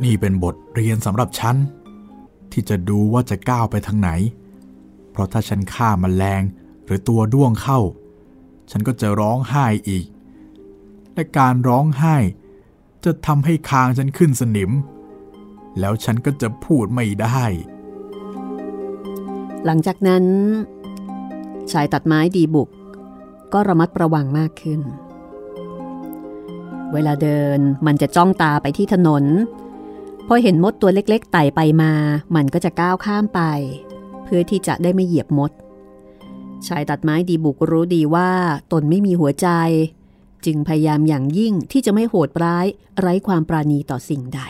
[0.04, 1.56] นี่เป็นบทเรียนสำหรับฉัน
[2.52, 4.10] ที่จะดูว่าจะก้าวไปทางไหน
[5.10, 6.42] เพราะถ้าฉันฆ่ามันแมลง
[6.84, 7.80] หรือตัวด้วงเข้า
[8.70, 10.06] ฉันก็จะร้องไห้อีก
[11.14, 12.16] และการร้องไห้
[13.04, 14.70] จะทำให้คางฉันขึ้นสนิม
[15.80, 17.44] แล้วฉันก็จะพูดไม่ได้
[19.64, 20.24] หลังจากนั้น
[21.72, 22.68] ชายตัดไม้ดีบุก
[23.52, 24.80] ก็ระมัดระวังมากขึ้น
[26.92, 29.24] เวลาเดินมันจะจ้องตาไปที่ถนน
[30.26, 31.92] พอเห็นมดตัวเล็กๆไต่ไปมา
[32.36, 33.40] มันก็จะก้าวข้ามไป
[34.24, 35.50] เพื่อที่จะได้ไม่เหยียบมด
[36.68, 38.30] ชายตัดไม้ดีบุกรู้ดีว่า
[38.72, 39.48] ตนไม่มีหัวใจ
[40.44, 42.66] จึงพยายามอย่างยิ่งที่จะไม่โหดร้าย
[43.00, 44.40] ไร้ความปราณีต่อสิ่งใด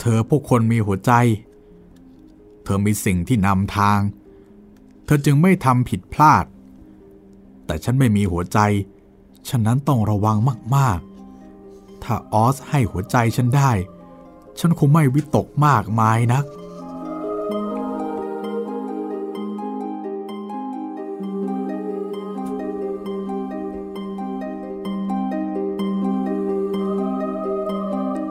[0.00, 1.12] เธอพวกคนมีหัวใจ
[2.64, 4.00] เธอมีสิ่งที่นำทาง
[5.04, 6.44] เธอจึงไม่ทำผิดพลาด
[7.66, 8.58] แต่ฉันไม่มีหัวใจ
[9.48, 10.36] ฉะนั้นต้องระวัง
[10.76, 10.98] มาก
[11.52, 13.72] ๆ ถ้าออสให้หัวใจฉันได้
[14.58, 16.44] ฉันคงไม่วิตกมากมายนัก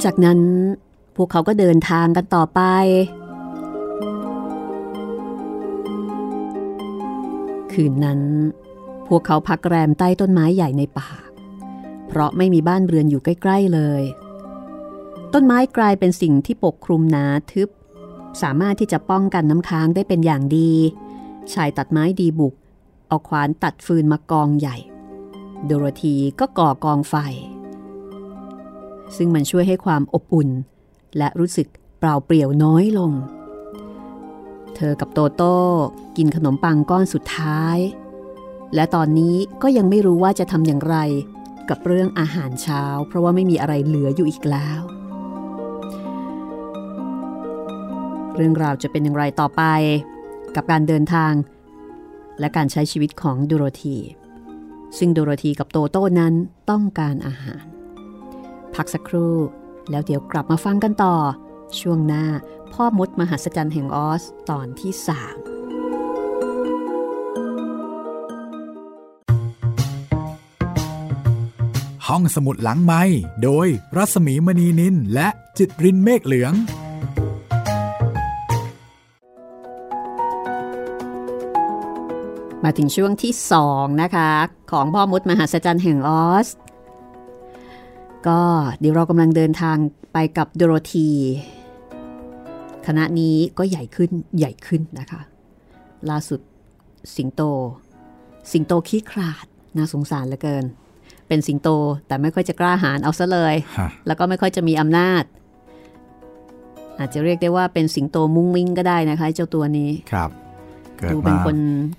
[0.04, 0.40] จากนั้น
[1.16, 2.62] พวกเขาก็เดินทางกันต่อไป
[7.72, 8.22] คืนนั้น
[9.08, 11.10] พวกเขาพักแรมใต้ต้นไม้ใหญ่ในป่า
[12.08, 14.04] เพราะไม่มีบ้านเรือนอยู่ใกล้ๆเลย
[15.34, 17.70] ต้นไม้กลายเป็นสิ่งที่ปกคลุมหนาทึบ
[18.42, 20.72] สามารถที่จะป้องกันน้ำค้างได้เป็นอย่างดี
[21.54, 22.54] ชายตัดไม้ดีบุก
[23.08, 24.78] เอาขวานตัดฟืนมากองใหญ่
[25.66, 27.16] โดโรธีก็ก่อกองไฟ
[29.16, 30.50] ซึ่งมันช่วยให้ความอบอุ่น
[31.18, 31.68] และรู้สึก
[32.00, 33.12] เปล่าเปลี่ยวน้อยลง
[34.76, 35.58] เธอกับโตโต้
[36.18, 37.78] กินขนมปังก้อนสุดท้าย
[38.76, 40.98] และตอนนี้ก็ยังไม่รู้ว่าจะทำอย่างไร
[41.70, 44.82] กับเรื่องอาหารเช้า เพราะว่าไม่มีอะไรเหลืออยู่อีกแล้ว
[48.36, 49.64] เรื่องราวจะเป็นอย่างไรต่อไป
[50.56, 51.34] กับการเดินทาง
[52.40, 53.98] และการใช้ชีวิตของดูโรธี
[54.98, 56.34] ซึ่งดูโรธีกับโตโต้นั้น
[56.70, 57.77] ต้องการอาหาร
[58.78, 59.36] พักสักครู่
[59.90, 61.16] แล้วเดี๋ยวกลับมาฟังกันต่อ
[61.80, 62.26] ช่วงหน้า
[62.74, 65.36] พ่อมดมหัศจรรย์แห่งออสตอนที่สาม
[72.08, 73.04] ห้องสมุดหลังไม้
[73.44, 76.54] โดยรัสมีมณีนินและจิตรินเมฆเหลือง
[82.64, 84.32] มาถึงช่วงที่สองนะคะ
[84.72, 86.48] ของพ่อมดมหัศจรรย์แห่งออส
[88.28, 88.42] ก็
[88.80, 89.78] เดี๋ยวเรากำลังเดินทาง
[90.14, 91.10] ไปกับโดโรธี
[92.88, 95.22] คณะนี้ก็ใหญ่ขึ้นใหญ่ขึ้นนะคะ
[96.10, 96.40] ล่าสุด
[97.16, 97.42] สิงโต
[98.52, 99.46] สิงโตขี้ขลาด
[99.78, 100.66] น่าสงสารเหลือเกิน
[101.28, 101.70] เป็นสิงโต
[102.08, 105.24] แต่ไม่ค่อยจะกล้าหาญเอาซะเลยฮะแล้วก็ไม่ค่อยจะมีอำนาจ
[107.00, 110.30] อาจจะเรียกได้ว่าเป็นสิงโตมุ้งมิ้งก็ได้นะคะ เจ้าตัวนี้ครับ
[110.98, 111.58] เกิดดูเป็นมาคน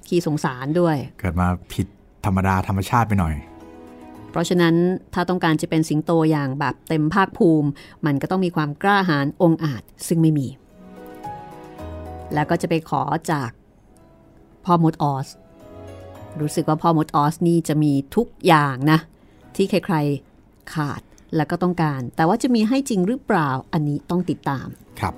[0.09, 1.87] ขี้สงสารด้วย เกิดมาผิด
[2.25, 3.58] ธรรมดาธรรมชาติไปหน่อยเพ
[4.39, 4.75] ราะฉะนั้น
[5.15, 7.69] ถ้าต้องการจะเป็นสิงโตอย่างแบบเต็มภาคภูมิ
[8.07, 10.49] มันก็ต้องมีความกล้าหาญองอาจซึ่งไม่มี
[12.35, 13.51] แล้วก็จะไปขอจาก
[14.65, 15.29] พ่อมดออส
[16.41, 18.99] รู้สึกว่าพ่อมดออสนี่จะมีทุกอย่างนะ
[19.57, 21.01] ที่ใครๆขาด
[21.37, 24.67] แล้วก็ต้องการ แต่ว่าจะมีให้จริงหรือเปล่าอันนี้ต้องติดตาม
[25.01, 25.15] ครับ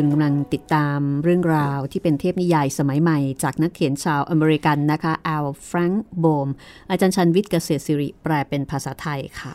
[0.00, 6.48] คุณกำลังติดตามเรื่องราวที่เป็นเทพนิยายสมัยใหม่ จากนักเขียนชาวอเมริกันนะคะอัลแฟรงค์โบม
[6.90, 9.54] อาจารย์ชันวิทย์เกษตรศิริแปลเป็นภาษาไทยค่ะ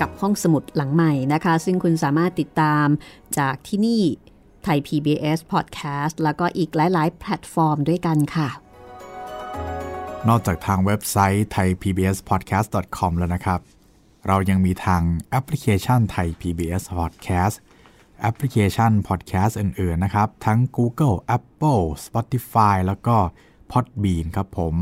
[0.00, 2.86] กับห้องสมุดหลังใหม่นะคะ ซึ่งคุณสามารถติดตาม
[3.38, 4.02] จากที่นี่
[4.64, 8.48] ไทย PBS Podcast แล้วก็อีกหลาย ๆ แพลตฟอร์มด้วยกันค่ะ
[10.28, 13.60] นอกจากทางเว็บไซต์ thaipbspodcast.com แล้วนะครับ
[14.26, 17.56] เรายังมีทางแอปพลิเคชันไทย PBS Podcast
[18.20, 23.16] แอปพลิเคชัน Podcast อื่น ๆ นะครับ ทั้ง Google Apple Spotify แล้วก็
[23.70, 24.74] Podbean ครับผม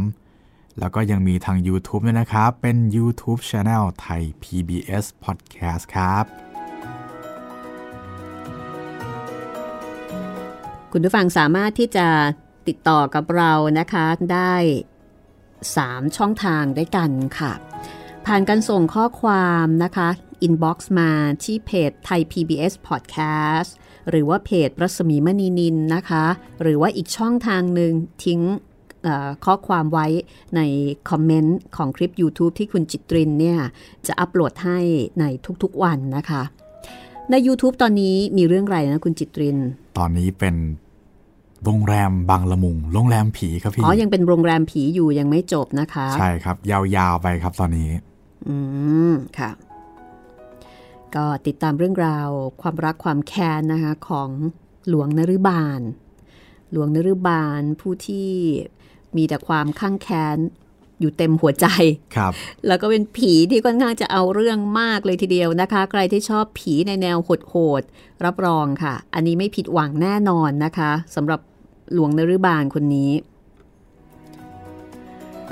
[0.78, 6.24] แล้วก็ยังมีทาง YouTube ด้วยนะครับ เป็น YouTube Channel ไทย PBS Podcast ครับ
[10.92, 12.06] คุณผู้ฟังสามารถที่จะ
[12.68, 14.54] ติดต่อกับเรานะคะได้
[15.36, 17.52] 3 ช่องทางด้วยกันค่ะ
[18.26, 20.08] ผ่านการส่งข้อความนะคะ
[20.42, 21.10] inbox มา
[21.44, 23.70] ที่เพจไทย PBS Podcast
[24.10, 26.24] หรือว่าเพจรัศมีมณีนิลนะคะ
[26.62, 27.92] หรือว่าอีกช่องทางหนึ่ง
[28.24, 28.40] ทิ้ง
[29.02, 30.06] เอ่อข้อความไว้
[30.56, 30.60] ใน
[31.10, 33.58] คอมเมนต์ของคลิป YouTube ที่คุณจิตรินเนี่ย
[34.06, 34.78] จะอัปโหลดให้
[35.20, 35.24] ใน
[35.62, 36.42] ทุกๆวันนะคะ
[37.30, 39.58] ใน YouTube ตอนนี้มีเรื่องอะไรนะคุณจิตริน
[39.98, 40.56] ตอนนี้เป็น
[41.64, 47.90] โรงแรมบางละมุง โรงแรมผีครับพี่ อ๋อ ยังเป็นโรงแรมผีอยู่ยังไม่จบนะคะ ใช่ครับ ยาวๆไปครับตอนนี้
[48.48, 48.56] อื
[49.10, 49.50] ม ค่ะ
[51.16, 52.28] ก็ติดตามเรื่องราว
[52.62, 54.30] ความรักความแค้นนะคะของ
[54.88, 55.80] หลวงนฤบาล
[56.72, 58.30] หลวงนฤบาลผู้ที่
[59.16, 60.38] มีแต่ความข้างแค้น
[61.00, 61.66] อยู่เต็มหัวใจ
[62.16, 62.32] ครับ
[62.66, 71.40] แล้วก็เป็นผีที่ค่อนข้างจะเอาเรื่องมากเลยทีเดียวนะคะ ใครที่ชอบผีในแนวโหดๆรับรองค่ะ อันนี้ไม่ผิดหวังแน่นอนนะคะสำหรับ
[71.92, 73.10] หลวงนฤบาลคนนี้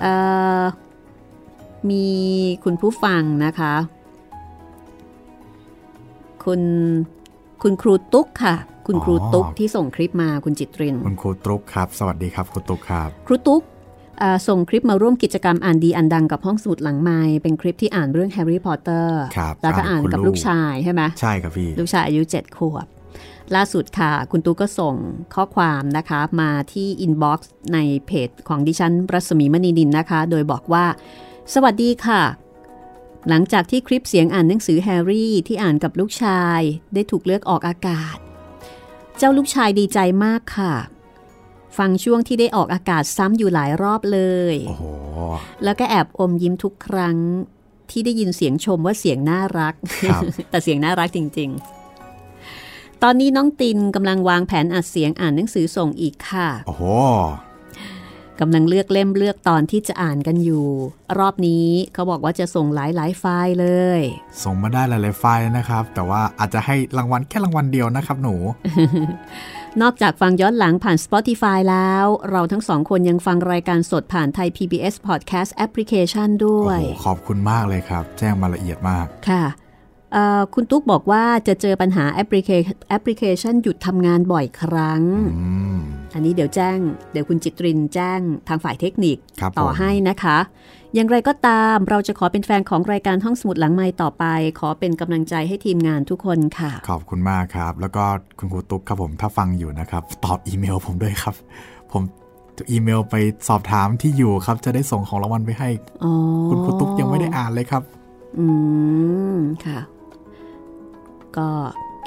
[0.00, 0.14] เอ่
[0.60, 0.64] อ
[1.90, 2.06] มี
[2.64, 3.74] คุณผู้ฟังนะคะ
[6.44, 6.60] คุณ
[7.62, 8.54] คุณครูตุ๊กค่ะ
[8.86, 13.62] คุณครูตุ๊กอ๋อที่ส่งคลิปมาคุณจิตริน คุณครูตุ๊กครับ สวัสดีครับครูตุ๊กครับ ครูตุ๊ก
[14.22, 22.86] อ่าส่งคลิปมาร่วมกิจกรรมอ่านดีอ่านดังกับห้องสมุดหลังไม้เป็นคลิปที่อ่านเรื่องแฮร์รี่พอตเตอร์ครับแล้วก็อ่านอ่านคุณกับลูกลูกชายใช่ไหมใช่ครับพี่ ลูกชายอายุ7ขวบ
[23.54, 24.94] ล่าสุดค่ะ คุณตุ๊กก็ส่ง
[25.34, 30.84] ข้อความนะคะมาที่ inbox ในเพจของดิฉันรัศมีมณีนิลนะคะ โดยบอกว่า
[31.54, 32.22] สวัสดีค่ะ
[33.28, 36.60] หลังจากที่คลิปเสียงอ่านหนังสือแฮร์รี่ที่อ่านกับลูกชาย
[36.94, 38.16] ได้ถูกเลือกออกอากาศ
[39.18, 40.74] เจ้าลูกชายดีใจมากค่ะ
[41.78, 44.20] ฟังช่วงที่ได้ออกอากาศซ้ำอยู่หลายรอบเล
[44.54, 44.84] ยโอ้โห
[45.64, 47.16] แล้วก็แอบอมยิ้มทุกครั้ง
[47.90, 51.50] ที่ได้ยินเสียงชมว่าเสียงน่ารักครับแต่เสียงน่ารักจริง
[52.26, 56.82] ๆ ตอนนี้น้องตินกำลังวางแผนอัดเสียงอ่านหนังสือส่งอีกค่ะ โอ้โห
[58.42, 60.66] กกำลังเลือกเล่มเลือกตอนที่จะอ่านกันอยู่
[61.18, 64.00] รอบนี้เขาบอกว่าจะส่งหลายหลายๆไฟล์เลย
[64.42, 68.34] ส่งมาได้หลายๆไฟล์นะครับ แต่ว่าอาจจะให้รางวัลแค่รางวัลเดียวนะครับหนู
[69.82, 79.44] นอกจากฟังย้อนหลังผ่าน Spotify แล้ว เราทั้งสองคนยังฟังรายการสดผ่านไทย PBS Podcast Application ด้วโอ้ยโหขอบคุณมากเลยครับ แจ้งมาละเอียดมาก ค่ะ
[80.12, 82.50] เอ่อคุณตุ๊กบอกว่าจะเจอปัญหาแอปพลิเค
[82.88, 85.02] แอปพลิเคชันหยุดทำงานบ่อยครั้ง
[86.12, 86.78] อืมอันนี้เดี๋ยวแจ้ง
[87.12, 90.38] เดี๋ยวคุณจิตรินแจ้งทางฝ่ายเทคนิคครับต่อผมให้นะคะ
[90.94, 94.24] อย่างไรก็ตามเราจะขอเป็นแฟนของรายการห้องสมุดหลังไม้ต่อไป
[94.60, 98.04] ขอเป็นกำลังใจให้ทีมงานทุกคนค่ะ ขอบคุณมากครับ แล้วก็
[98.38, 101.34] คุณครูตุ๊กครับผมถ้าฟังอยู่นะครับ ตอบอีเมลผมด้วยครับ
[101.92, 102.02] ผม
[102.70, 103.14] อีเมลไป
[103.48, 105.68] สอบถามที่อยู่ครับ จะได้ส่งของรางวัลไปให้
[106.04, 106.12] อ๋อ
[106.48, 107.82] คุณครูตุ๊กยังไม่ได้อ่านเลยครับ
[108.38, 108.46] อื
[109.34, 109.80] มค่ะ
[111.36, 111.48] ก็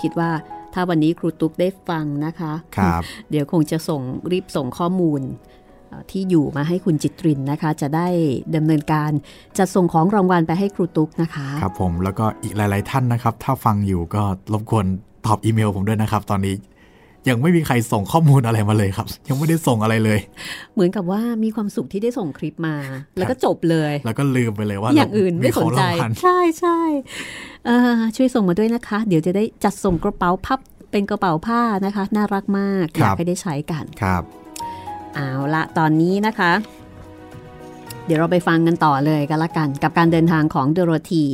[0.01, 0.31] คิดว่า
[0.77, 5.21] ถ้าวันนี้ครูตุ๊กได้ฟังนะคะครับเดี๋ยวคงจะส่งรีบส่งข้อมูล
[5.89, 8.07] เอ่อที่อยู่มาให้คุณจิตรินนะคะ จะได้
[8.55, 9.11] ดำเนินการ
[9.57, 14.85] จัดส่งของรางวัลไปให้ครูตุ๊กนะคะ ครับผมแล้วก็อีกหลาย ๆ ท่านนะครับ ถ้าฟังอยู่ก็รบกวน
[15.25, 16.55] ตอบอีเมลผมด้วยนะครับ ตอนนี้
[17.29, 20.19] ยังไม่มีใครส่งข้อมูลอะไรมาเลยครับ ยังไม่ได้ส่งอะไรเลย
[20.73, 22.75] เหมือนกับว่ามีความสุขที่ได้ส่งคลิปมา
[23.17, 26.79] แล้วก็จบเลย แล้วก็ลืมไปเลยว่าอย่างอื่นไม่สนใจของรางวัลใช่ใช่
[27.65, 30.59] เอ่อช่วยส่งมาด้วยนะคะ เดี๋ยวจะได้จัดส่งกระเป๋าพับ
[30.91, 34.23] เป็นกระเป๋าผ้านะคะ น่ารักมากอยากให้ได้ใช้กันครับ
[35.15, 36.51] เอาละตอนนี้นะคะ
[38.05, 41.25] เดี๋ยวเราไปฟังกันต่อเลยกันละกัน กับการเดินทางของโดโรธี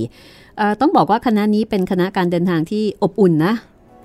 [0.57, 3.53] เอ่อต้องบอกว่าคณะนี้เป็นคณะการเดินทางที่อบอุ่นนะ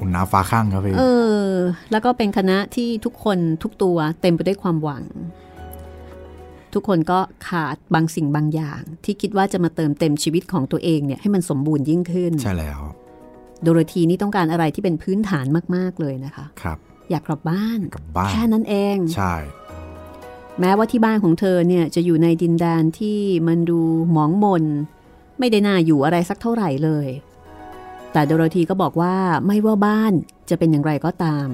[0.00, 1.02] อุ่นหนาฟ้าข้างครับพี่เอ
[1.48, 1.52] อ
[1.90, 5.04] แล้วก็เป็นคณะที่ทุกคนทุกตัวเต็มไปด้วยความหวัง
[6.74, 12.80] ทุกคนก็ขาดบางสิ่งบางอย่าง ที่คิดว่าจะมาเติมเต็มชีวิตของตัวเองเนี่ยให้มันสมบูรณ์ยิ่งขึ้น ใช่แล้ว
[13.62, 16.78] โดโรธีนี่ต้องการอะไรที่เป็นพื้นฐานมาก ๆ เลยนะคะ ครับ
[17.10, 19.34] อยากกลับบ้านกลับบ้าน แค่นั้นเอง ใช่
[20.60, 23.80] แม้ว่าที่บ้านของเธอเนี่ยจะอยู่ในดินแดนที่มันดู
[24.12, 24.64] หมองมน
[25.38, 27.06] ไม่ได้น่าอยู่อะไรสักเท่าไหร่เลย
[28.16, 29.14] แต่โดโรธีก็บอกว่า
[29.46, 30.12] ไม่ว่าบ้าน
[30.50, 31.48] จะเป็นอย่างไรก็ตาม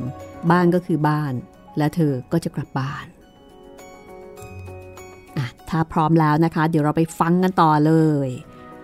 [0.50, 1.32] บ้านก็คือบ้าน
[1.78, 3.06] และเธอก็จะกลับบ้าน
[5.36, 7.94] อะถ้าพร้อมแล้วนะคะ เดี๋ยวเราไปฟังกันต่อเล
[8.26, 8.28] ย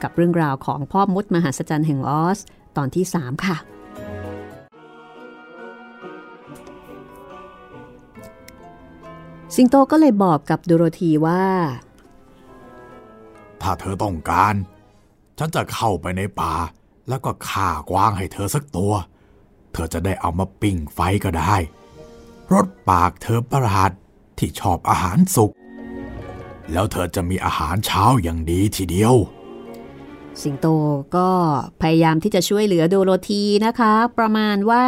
[0.03, 2.39] กับเรื่องราวของพ่อมดมหัศจรรย์แห่งออส
[2.77, 3.57] ตอนที่ 3 ค่ะ
[9.57, 11.45] สิงโตก็เลยบอกกับโดโรธีว่า
[13.63, 14.55] ถ้าเธอต้องการ
[15.39, 16.55] ฉันจะเข้าไปในป่า
[17.09, 18.93] แล้วก็ฆ่ากวางให้เธอสักตัว
[19.73, 21.55] เธอจะได้เอามาปิ้งไฟก็ได้
[22.53, 23.91] รสปากเธอประหลาด
[24.39, 25.51] ที่ชอบอาหารสุก
[26.73, 29.15] แล้วเธอจะมีอาหารเช้าอย่างดีทีเดียว
[30.43, 30.67] สิงโต
[31.17, 31.29] ก็
[31.81, 34.85] พยายามที่จะช่วยเหลือโดโรธีนะคะ ประมาณว่า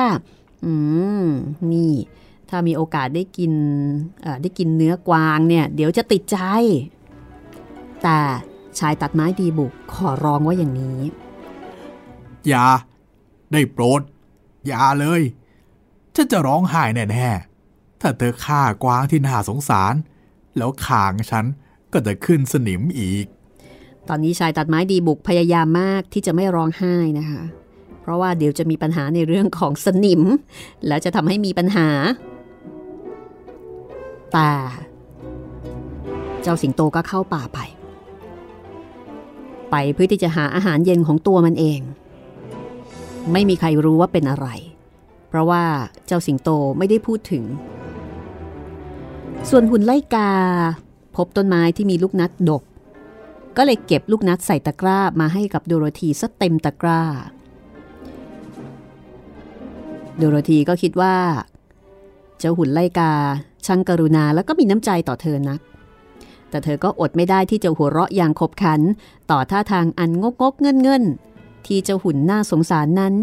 [0.65, 0.73] อื
[1.23, 1.27] ม
[1.73, 1.93] นี่
[2.49, 3.53] ถ้ามีโอกาสได้กิน
[4.25, 6.39] อ่อได้กินเนื้อกวางเนี่ย เดี๋ยวจะติดใจ
[8.03, 8.19] แต่
[8.79, 11.01] ชายตัดไม้ดีบุกขอร้องว่าอย่างนี้
[12.49, 12.67] อย่า
[13.53, 14.01] ได้โปรด
[14.67, 15.23] อย่าเลย
[16.15, 19.95] ฉันจะร้องไห้แน่ๆ ถ้าเธอฆ่ากวางที่น่าสงสาร
[20.57, 21.45] แล้วขางฉัน
[21.93, 23.27] ก็จะขึ้นสนิมอีก
[24.09, 27.43] ตอนนี้ชายตัดไม้ดีบุกพยายามมากที่จะไม่ร้องไห้นะคะ
[28.01, 30.23] เพราะว่าเดี๋ยวจะมีปัญหาในเรื่องของสนิม
[30.87, 31.89] แล้วจะทำให้มีปัญหา
[34.33, 34.51] แต่
[36.43, 37.59] เจ้าสิงโตก็เข้าป่าไป
[39.71, 41.81] ไปเพื่อที่จะหาอาหารเย็นของตัวมันเอง
[43.33, 44.49] ไม่มีใครรู้ว่าเป็นอะไร
[45.29, 45.65] เพราะว่า
[46.07, 47.45] เจ้าสิงโตไม่ได้พูดถึง
[49.51, 50.31] ส่วนหุ่นไล่กา
[51.17, 52.63] พบต้นไม้ที่มีลูกนัดดก
[53.57, 57.03] ก็เลยเก็บลูกนัดใส่ตะกร้ามาให้กับโดโรธีซะเต็มตะกร้า
[60.19, 61.17] โดโรธีก็คิดว่า
[62.39, 63.13] เจ้าหุ่นไล่กา
[63.67, 65.61] ช่างกรุณาแล้วก็มีน้ำใจต่อเธอนัก
[66.51, 68.81] แต่เธอก็อดไม่ได้ที่จะหัวเราะอย่างขบขัน
[69.31, 71.03] ต่อท่าทางอันงกงกเงินเงิน
[71.67, 73.15] ที่เจ้าหุ่นน่าสงสารนั้น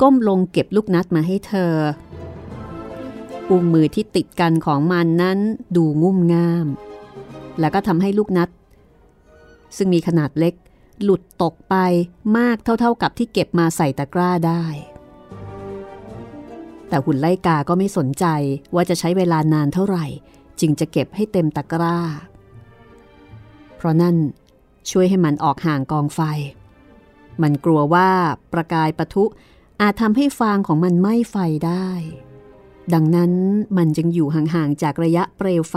[0.00, 1.72] ก้มลงเก็บลูกนัดมาให้เธอ
[3.50, 5.38] อุ้งมือที่ติดกันของมันนั้น
[5.76, 6.66] ดูงุ่มง่าม
[7.60, 8.48] แล้วก็ทำให้ลูกนัด
[9.76, 10.54] ซึ่งมีขนาดเล็ก
[11.02, 11.74] หลุดตกไป
[12.38, 14.64] มากเท่าๆกับที่เก็บมาใส่ตะกร้าได้
[16.88, 18.24] แต่หุ่นไล่กาก็ไม่สนใจ
[18.74, 20.06] ว่าจะใช้เวลานานเท่าไหร่
[20.60, 21.98] จึงจะเก็บให้เต็มตะกร้า
[23.76, 24.16] เพราะนั่น
[24.90, 26.20] ช่วยให้มันออกห่างกองไฟ
[27.42, 28.10] มันกลัวว่า
[28.52, 29.24] ประกายปะทุ
[29.80, 31.88] อาจทำให้ฟางของมันไหม้ไฟได้
[32.94, 33.32] ดังนั้น
[33.76, 35.76] มันจึงอยู่ห่างๆจากระยะเปลวไฟ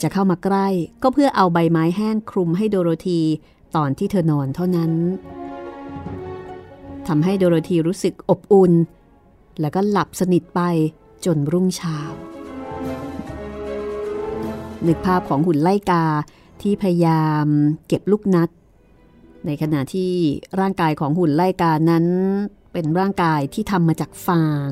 [0.00, 0.68] จะเข้ามาใกล้
[1.02, 3.20] ก็เพื่อเอาใบไม้แห้งคลุมให้โดโรธี
[3.76, 4.92] ตอนที่เธอนอนเท่านั้น
[7.06, 8.72] ทำให้โดโรธีรู้สึกอบอุ่น
[9.60, 10.60] แล้วก็หลับสนิทไป
[11.24, 11.98] จนรุ่งเช้า
[14.86, 16.04] นึกภาพของหุ่นไล่กา
[16.62, 17.46] ที่พยายาม
[17.88, 18.48] เก็บลูกนัด
[19.46, 20.12] ในขณะที่
[20.60, 22.06] ร่างกายของหุ่นไล่กานั้น
[22.72, 24.70] เป็นร่างกายที่ทำมาจากฟาง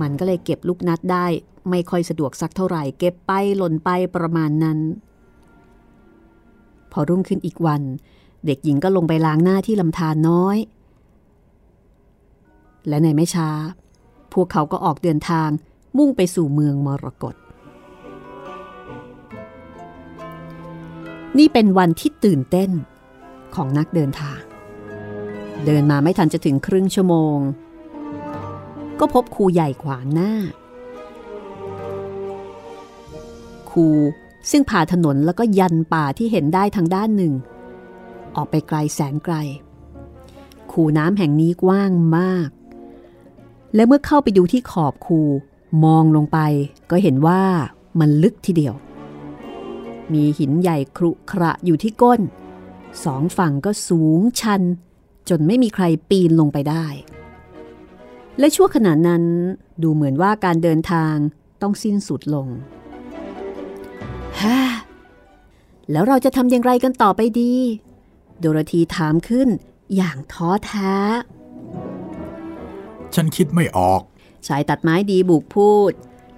[0.00, 1.26] มันก็เลยเก็บลูกนัดได้
[1.70, 4.78] ไม่ค่อยสะดวกสักเท่าไหร่เก็บไปหล่นไปประมาณนั้น
[6.92, 7.82] พอรุ่งขึ้นอีกวัน
[8.46, 10.58] เด็กหญิงก็ลงไปล้างหน้าที่ลำธารน้อย
[12.88, 13.50] และในไม่ช้า
[14.32, 15.48] พวกเขาก็ออกเดินทาง
[15.98, 17.34] มุ่งไปสู่เมืองมรกต
[21.38, 22.70] นี่เป็นวันที่ตื่นเต้น
[23.56, 24.40] ของนักเดินทาง
[25.66, 27.36] เดินมาไม่ทันจะถึงครึ่งชั่วโมง
[29.00, 30.32] ก็พบครูใหญ่ขวางหน้า
[33.70, 33.88] ครู
[34.50, 37.32] ซึ่งผ่าถนนแล้วก็ยันป่าที่เห็นได้ทางด้านหนึ่ง
[38.36, 39.34] ออกไปไกลแสนไกล
[40.72, 42.48] คูน้ำแห่งนี้กว้างมาก
[43.74, 45.20] และเมื่อเข้าไปดูที่ขอบคู
[45.84, 46.38] มองลงไป
[46.90, 47.42] ก็เห็นว่า
[48.00, 48.74] มันลึกทีเดียว
[50.12, 52.20] มีหินใหญ่ครุขระอยู่ที่ก้น
[53.04, 54.62] สองฝั่งก็สูงชัน
[55.28, 56.86] จนไม่มีใครปีนลงไปได้
[58.38, 59.24] และชั่วขณะนั้น
[59.82, 61.14] ดูเหมือนว่าการเดินทาง
[61.62, 62.48] ต้องสิ้นสุดลง
[64.40, 64.60] ฮ่า
[65.90, 67.54] แล้วเราจะทำอย่างไรกันต่อไปดี
[68.38, 69.48] โดโรธีถามขึ้น
[69.96, 70.92] อย่างท้อแท้
[73.14, 74.02] ฉันคิดไม่ออก
[74.46, 75.92] ชายตัดไม้ดีบุกพูด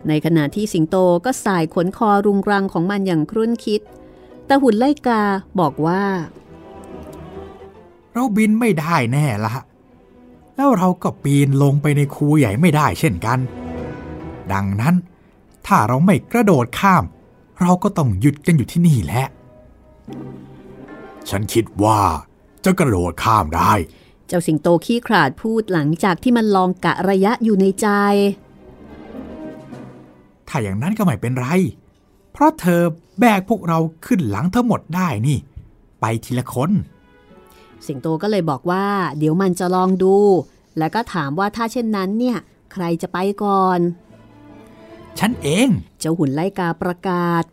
[0.09, 3.81] ในขณะที่สิงโตก็สายขนคอรุงรังของมันอย่างครุ่นคิด
[4.47, 5.23] แต่หุ่นไล่กา
[5.61, 6.03] บอกว่า
[8.15, 9.55] เราบินไม่ได้แน่ละ
[10.57, 13.39] แล้วเราก็ปีนลงไปในคูใหญ่ไม่ได้เช่นกัน
[14.53, 14.95] ดังนั้น
[15.67, 17.05] ถ้าเราไม่กระโดดข้าม
[17.61, 19.27] เราก็ต้องหยุดกันอยู่ที่นี่แหละ
[21.29, 22.01] ฉันคิดว่า
[22.65, 23.73] จะกระโดดข้ามได้
[24.27, 27.89] เจ้าสิงโตขี้ขลาดพูดหลังจากที่มันลองกะระยะอยู่ในใจ
[30.49, 31.47] ถ้าอย่างนั้นก็ไม่เป็นไร
[32.33, 32.83] เพราะเธอ
[33.21, 35.39] แบกพวกเราขึ้นหลังทั้งหมดได้นี่
[36.01, 36.71] ไปทีละคน
[37.87, 38.87] สิงโตก็เลยบอกว่า
[39.19, 40.17] เดี๋ยวมันจะลองดู
[40.79, 42.39] แล้วก็ถามว่าถ้าเช่นนั้นเนี่ย
[42.73, 43.81] ใครจะไปก่อน
[45.19, 45.69] ฉันเอง
[45.99, 47.45] เจ้าหุ่นไล่กาประกาศ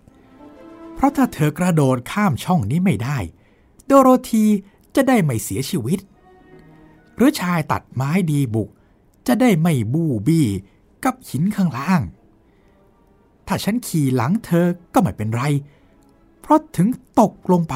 [0.95, 3.17] เพราะถ้าเธอกระโดดข้ามช่องนี้ไม่ได้
[3.85, 4.45] โดโรธี
[4.95, 5.99] จะได้ไม่เสียชีวิต
[7.15, 8.69] หรือชายตัดไม้ดีบุก
[9.27, 10.47] จะได้ไม่บู้บี้
[11.03, 12.01] กับหินข้างล่าง
[13.47, 15.43] ถ้าฉันขี่หลังเธอก็ไม่เป็นไร
[16.41, 16.87] เพราะถึง
[17.19, 17.75] ตกลงไป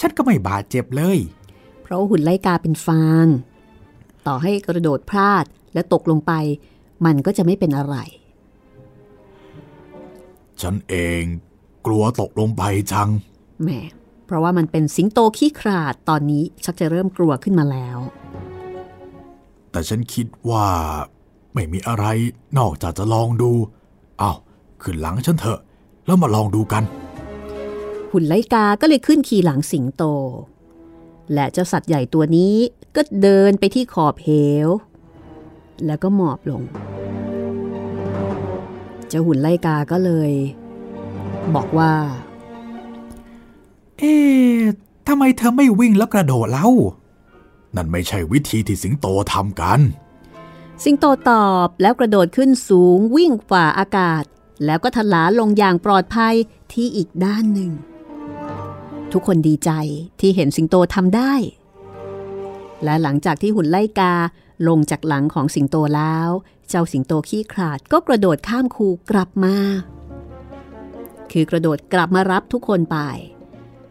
[0.00, 1.39] ฉันก็ไม่บาดเจ็บเลยเพ
[1.90, 3.26] ราะหุ่นไล่กาเป็นฟาง
[4.26, 6.32] ต่อให้กระโดดพลาดและตกลงไป
[7.04, 7.96] มันก็จะไม่เป็นอะไร
[10.60, 11.22] ฉันเอง
[11.86, 12.62] กลัวตกลงไป
[12.92, 13.08] จัง
[13.62, 13.70] แหม
[14.26, 17.98] เพราะว่ามันเป็นสิงโตขี้ขลาดตอนนี้ชักจะเริ่มกลัวขึ้นมาแล้ว
[19.70, 20.66] แต่ฉันคิดว่า
[21.54, 22.04] ไม่มีอะไร
[22.58, 23.50] นอกจากจะลองดู
[24.18, 24.32] เอา
[24.82, 25.60] ขึ้นหลังฉันเถอะ
[26.06, 26.82] แล้วมาลองดูกัน
[28.12, 30.04] หุ่นไลกาก็เลยขึ้นขี่หลังสิงโต
[31.34, 32.54] และเจ้าสัตว์ใหญ่ตัวนี้
[32.96, 34.28] ก็เดินไปที่ขอบเห
[34.66, 34.68] ว
[35.86, 36.62] แล้วก็หมอบลง
[39.08, 40.32] เจ้าหุ่นไลกาก็เลย
[41.54, 41.92] บอกว่า
[43.98, 44.58] เอ๊ะ
[45.08, 46.68] ทำไมเธอไม่วิ่งแล้วกระโดดเล่า
[47.76, 49.80] นั่นไม่ใช่วิธีที่สิงโตทำกัน
[50.84, 54.24] สิงโตตอบแล้วกระโดดขึ้นสูงวิ่งฝ่าอากาศ
[54.64, 56.34] แล้วก็ทลาลงอย่างปลอดภัย
[56.72, 57.70] ที่อีกด้านหนึ่ง
[59.12, 59.70] ทุกคนดีใจ
[60.20, 61.32] ที่เห็นสิงโตทำได้
[62.84, 64.14] และหลังจากที่หุ่นไล่กา
[64.68, 66.28] ลงจากหลังของสิงโตแล้ว
[66.68, 69.56] เจ้าสิงโตขี้ขลาดก็กระโดดข้ามคูกลับมา
[71.32, 72.98] คือกระโดดกลับมารับทุกคนไป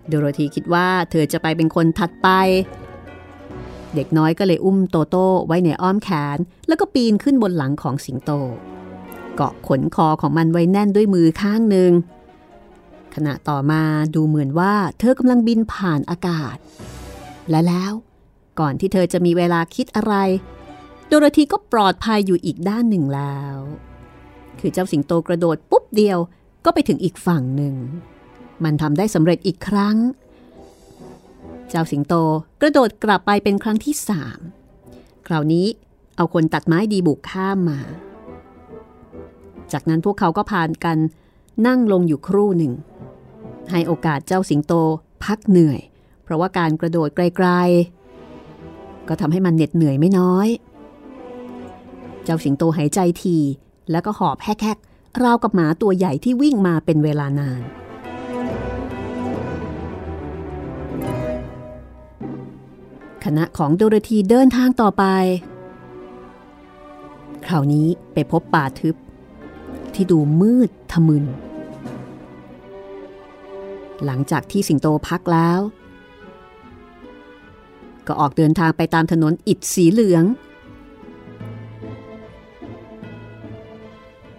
[0.08, 2.28] โดโรธีคิดว่าเธอจะไปเป็นคนถัดไป
[3.96, 8.32] เด็กน้อยก็เลยอุ้มโตโต้ไว้ในอ้อมแขน แล้วก็ปีนขึ้นบนหลังของสิงโต
[9.36, 11.92] เกาะขนคอของมันไว้แน่นด้วยมือข้างหนึ่ง
[13.28, 13.82] ณะต่อมา
[14.16, 16.58] ดูเหมือนว่าเธอกำลังบินผ่านอากาศ
[17.50, 17.94] และแล้ว
[18.60, 20.14] ก่อนที่เธอจะมีเวลาคิดอะไร
[21.08, 23.58] โดโรธีก็ปลอดภัยอยู่อีกด้านหนึ่งแล้ว
[24.60, 26.20] คือเจ้าสิงโตกระโดดปุ๊บเดียว
[26.66, 27.76] ก็ไปถึงอีกฝั่งหนึ่ง
[28.64, 29.98] มันทำได้สำเร็จอีกครั้ง
[31.70, 32.14] เจ้าสิงโต
[32.62, 34.40] กระโดดกลับไปเป็นครั้งที่สาม
[35.28, 35.68] คราวนี้
[36.16, 37.80] เอาคนตัดไม้ดีบุกข้ามมา
[39.72, 40.98] จากนั้นพวกเขาก็พานกัน
[41.68, 42.74] นั่งลงอยู่ครู่หนึ่ง
[43.72, 44.74] ให้โอกาสเจ้าสิงโต
[45.24, 45.80] พักเหนื่อย
[46.24, 50.48] เพราะว่าการกระโดดไกลๆ ก็ทำให้มันเหน็ดเหนื่อยไม่น้อย
[52.24, 53.38] เจ้าสิงโตหายใจที
[53.92, 57.62] แล้วก็หอบแฮกๆราวกับหมาตัวใหญ่ที่วิ่งมาเป็นเวลานาน
[63.24, 65.04] คณะของโดโรธีเดินทางต่อไป
[67.46, 68.96] คราวนี้ไปพบป่าทึบ
[69.94, 71.26] ที่ดูมืดทะมึน
[74.06, 75.60] หลังจากที่สิงโตพักแล้ว
[78.08, 80.26] ก็ออกเดินทางไปตามถนนอิฐสีเหลือง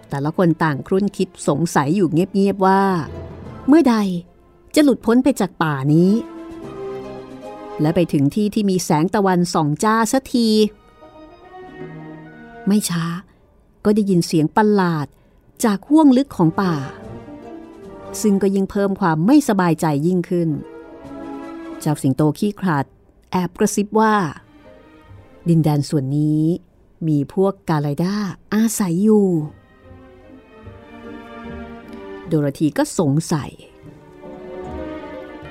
[0.09, 2.81] แต่ละคนต่างครุ่นคิดสงสัยอยู่เงียบๆว่า
[3.67, 3.95] เมื่อใด
[4.75, 6.11] จะหลุดพ้นไปจากป่านี้
[7.81, 10.49] และไปถึงที่ที่มีแสงตะวันส่องจ้าสักที
[12.67, 13.05] ไม่ช้า
[13.85, 15.07] ก็ได้ยินเสียงประหลาด
[15.63, 16.73] จากห้วงลึกของป่า
[18.21, 20.49] ซึ่งก็ยิ่งเพิ่มความไม่สบายใจยิ่งขึ้น
[21.79, 22.85] เจ้าสิงโตขี้ขลาด
[23.31, 24.15] แอบกระซิบว่า
[25.49, 26.43] ดินแดนส่วนนี้
[27.07, 28.15] มีพวกกาไลดา
[28.53, 29.27] อาศัยอยู่
[32.27, 33.51] โดโรธีก็สงสัย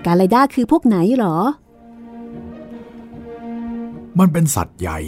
[0.06, 1.36] กาไลดาคือพวกไหนหรอ
[4.18, 4.98] มันเป็นสัตว์ใหญ่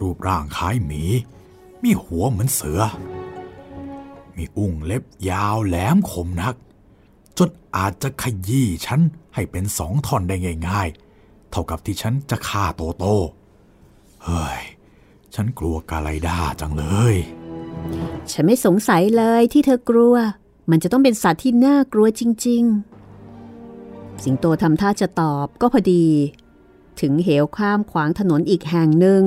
[0.00, 1.02] รูปร่างคล้ายหมี
[1.82, 2.80] มีหัวเหมือนเสือ
[4.36, 6.54] มีอุ้งเล็บยาวแหลมคมนัก
[7.40, 9.00] จนอาจจะขยี้ฉัน
[9.34, 10.36] ให้เป็นสองท่อนได้
[10.68, 10.88] ง่าย
[11.20, 13.04] ๆ เท่ากับที่ฉันจะฆ่าโตโต
[14.24, 14.60] เฮ้ย
[15.34, 17.14] ฉันกลัวกาไลด้าจังเลย
[18.32, 20.14] ฉันไม่สงสัยเลยที่เธอกลัว
[20.70, 22.62] มันจะต้องเป็นสัตว์ที่น่ากลัวจริง
[23.42, 26.06] ๆ สิงโตทำท่าจะตอบก็พอดี
[27.00, 29.22] ถึงเหวข้ามขวางถนนอีกแห่งหนึ่ง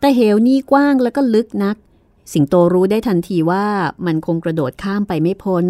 [0.00, 1.76] แต่เหวนี้กว้างแล้วก็ลึกนัก
[2.32, 3.66] สิงโตรู้ได้ทันทีว่า
[4.06, 5.66] มันคงกระโดดข้ามไปไม่พ้น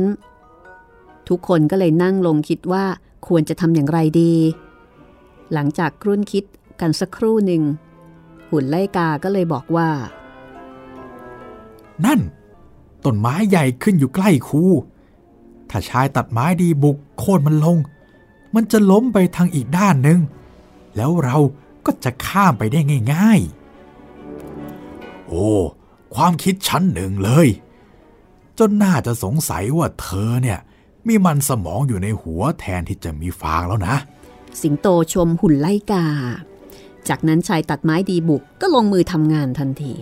[1.29, 2.85] ทุกคนก็เลยนั่งลงคิดว่า
[3.26, 4.35] ควรจะทำอย่างไรดี
[5.53, 6.45] หลังจากครุ่นคิด
[6.81, 7.62] กันสักครู่หนึ่ง
[8.51, 9.91] หุ่นไล่กาก็เลยบอกว่า
[12.05, 12.20] นั่น
[13.05, 14.64] ต้นไม้ใหญ่ขึ้นอยู่ใกล้คู
[15.70, 17.76] ถ้าชายตัดไม้ดีบุกโค่นมันลง
[18.55, 20.20] มันจะล้มไปทางอีกด้านหนึ่ง
[20.97, 21.37] แล้วเรา
[21.87, 22.81] ก็จะข้ามไปได้
[23.12, 23.41] ง่าย
[24.14, 25.47] ๆ โอ้
[26.14, 27.49] ความคิดชั้นหนึ่งเลย
[28.59, 30.59] จนน่าจะสงสัยว่าเธอเนี่ย
[31.09, 33.96] มีมันสมองอยู่ในหัวแทนที่จะมีฟางแล้วนะ
[34.62, 36.06] สิงโตชมหุ่นไล่กา
[37.09, 39.94] จากนั้นชายตัดไม้ดีบุกก็ลงมือทำงานทันที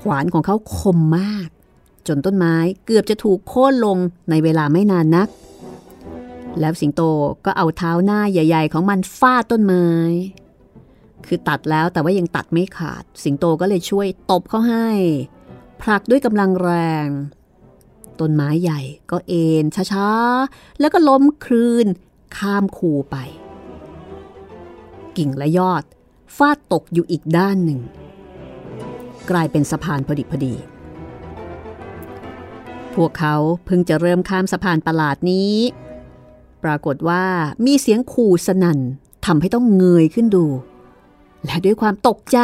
[0.00, 1.48] ขวานของเขาคมมาก
[2.08, 3.98] จนต้นไม้เกือบจะถูกโค่นลง
[4.30, 5.28] ในเวลาไม่นานนัก
[6.60, 7.02] แล้วสิงโต
[7.44, 9.86] ก็เอาเท้าหน้าใหญ่ ๆ ของมันฟาดต้นไม้
[11.26, 14.88] คือตัดแล้วแต่ว่ายังตัดไม่ขาด สิงโตก็เลยช่วยตบเขาให้
[15.82, 16.70] ผลักด้วยกำลังแร
[17.06, 17.08] ง
[18.20, 21.86] ต้นไม้ใหญ่ก็เอ็นช้าๆ แล้วก็ล้มคลืน
[22.36, 23.16] ข้ามคูไป
[25.16, 25.82] กิ่งและยอด
[26.36, 27.80] ฟาดตกอยู่อีกด้านหนึ่ง
[29.30, 30.54] กลายเป็นสะพานพอดิบพอดี
[32.94, 35.54] พวกเขาเพิ่งจะเริ่มข้ามสะพานประหลาดนี้
[36.64, 37.24] ปรากฏว่า
[37.66, 38.78] มีเสียงขู่สนั่น
[39.26, 40.46] ทำให้ต้องเงยขึ้นดู
[41.44, 42.38] และด้วยความตกใจ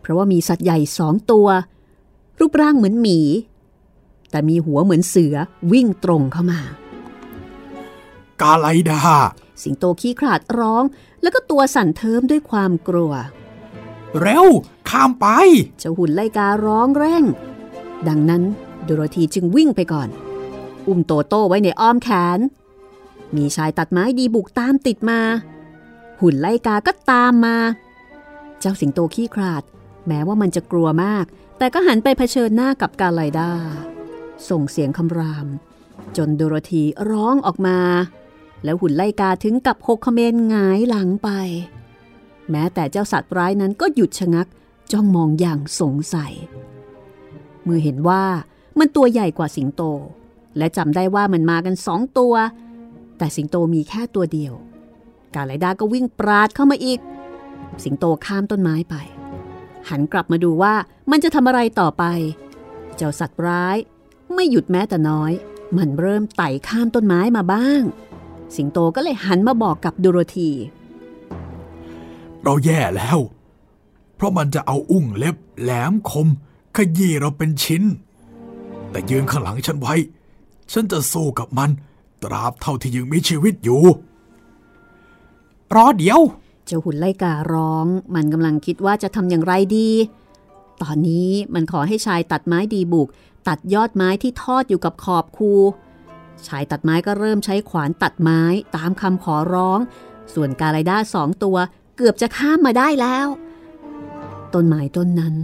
[0.00, 1.46] เพราะว่ามีสัตว์ใหญ่สองตัว
[2.38, 3.20] รูปร่างเหมือนหมี
[4.30, 5.36] แต่มีหัวเหมือนเสือ
[5.72, 6.60] วิ่งตรงเข้ามา
[8.40, 9.00] กาไลดา
[9.62, 10.84] สิงโตขี้ขลาดร้อง
[11.22, 13.12] แล้วก็ตัวสั่นเทิมด้วยความกลัว
[14.20, 14.46] เร็ว
[14.88, 15.26] ข้ามไป
[15.78, 17.24] เจ้าหุ่นไล่การ้องแร่ง
[18.08, 18.42] ดังนั้น
[18.84, 20.08] โดโรธีจึงวิ่งไปก่อน
[20.86, 22.38] อุ้มโตโต้ไว้ในอ้อมแขน
[23.36, 25.20] มีชายตัดไม้ดีบุกตามติดมา
[26.20, 27.56] หุ่นไล่กาก็ตามมา
[28.60, 29.62] เจ้าสิงโตขี้ขลาด
[30.06, 31.24] แม้ว่ามันจะกลัวมาก
[31.58, 33.50] แต่ก็หันไปเผชิญหน้ากับกาไลดา
[34.48, 35.46] ส่งเสียงคำราม
[36.16, 37.78] จนโดโรธีร้องออกมา
[38.64, 41.30] แล้วหุ่นไล่กาถึงกับหกเมรหงายหลังไป
[42.50, 44.46] แม้แต่เจ้าสัตว์ร้ายนั้นก็หยุดชะงัก
[44.92, 46.32] จ้องมองอย่างสงสัย
[47.62, 48.24] เมื่อเห็นว่า
[48.78, 49.82] มันตัวใหญ่กว่าสิงโต
[50.58, 52.34] และจำได้ว่ามันมากันสองตัว
[53.18, 54.54] แต่สิงโตมีแค่ตัวเดียว
[55.34, 57.00] กาไลดาก็วิ่งปราดเข้ามาอีก
[57.84, 58.94] สิงโตข้ามต้นไม้ไป
[59.88, 60.74] หันกลับมาดูว่า
[61.10, 62.04] มันจะทำอะไรต่อไป
[62.96, 63.76] เจ้าสัตว์ร้าย
[64.34, 65.32] ไม่หยุดแม้แต่น้อย
[65.76, 67.82] มันเริ่มไต่ข้ามต้นไม้มาบ้าง
[68.56, 70.50] สิงโตก็เลยหันมาบอกกับดูโรธี
[72.42, 73.18] เราแย่แล้ว
[74.14, 76.28] เพราะมันจะเอาอุ้งเล็บแหลมคม
[76.76, 77.82] ขยี้เราเป็นชิ้น
[78.90, 79.94] แต่ยืนข้างหลังฉันไว้
[80.72, 81.70] ฉันจะสู้กับมัน
[82.22, 83.82] ตราบเท่าที่ยังมีชีวิตอยู่
[85.74, 86.20] รอเดี๋ยว
[86.68, 89.90] เจ้าหุ่นไล่การ้อง มันกำลังคิดว่าจะทำอย่างไรดี
[90.82, 93.08] ตอนนี้มันขอให้ชายตัดไม้ดีบุก
[93.48, 95.52] ตัดยอดไม้ที่ทอดอยู่กับขอบคู
[96.46, 98.40] ชายตัดไม้ก็เริ่มใช้ขวานตัดไม้
[98.76, 99.78] ตามคำขอร้อง
[100.34, 101.56] ส่วนกาไลด้าสองตัว
[101.96, 103.26] เกือบจะข้ามมาได้แล้ว
[104.54, 105.36] ต้นไม้ต้นนั้น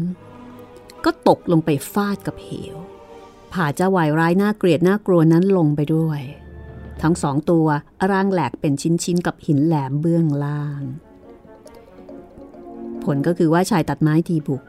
[1.04, 2.76] ก็ตกลงไปฟาดกับเหว
[3.52, 6.20] ผ่าเจ้าวายร้ายน่าเกลียดน่ากลัวนั้นลงไปด้วย
[7.02, 7.66] ทั้งสองตัว
[8.10, 10.82] ร่างแหลกเป็นชิ้นๆ กับหินแหลมเบื้องล่าง
[13.04, 14.62] ผลก็คือว่าชายตัดไม้ทีบุก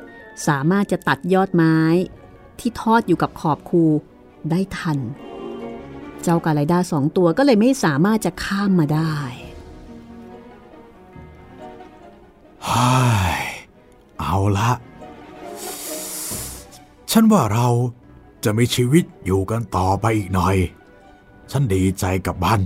[0.47, 1.77] สามารถจะตัดยอดไม้
[2.59, 3.83] ที่ทอดอยู่กับขอบคู
[4.51, 4.97] ได้ทัน
[6.23, 9.15] เจ้ากาไลด้าสองตัวก็เลยไม่สามารถจะข้ามมาได้
[12.69, 12.95] ฮ่า
[13.37, 13.41] ย
[14.19, 14.71] เอาละ
[17.11, 17.67] ฉันว่าเรา
[18.43, 20.55] จะมีชีวิตอยู่กันต่อไปอีกหน่อย
[21.51, 22.59] ฉันดีใจกับมัน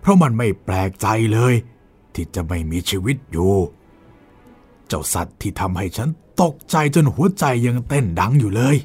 [0.00, 1.54] เพราะมันไม่แปลกใจเลย
[2.14, 3.52] ที่จะไม่มีชีวิตอยู่
[4.90, 6.08] เจ้าสัตว์ที่ทำให้ฉัน
[6.42, 8.76] ตกใจจนหัวใจยังเต้นดังอยู่เลย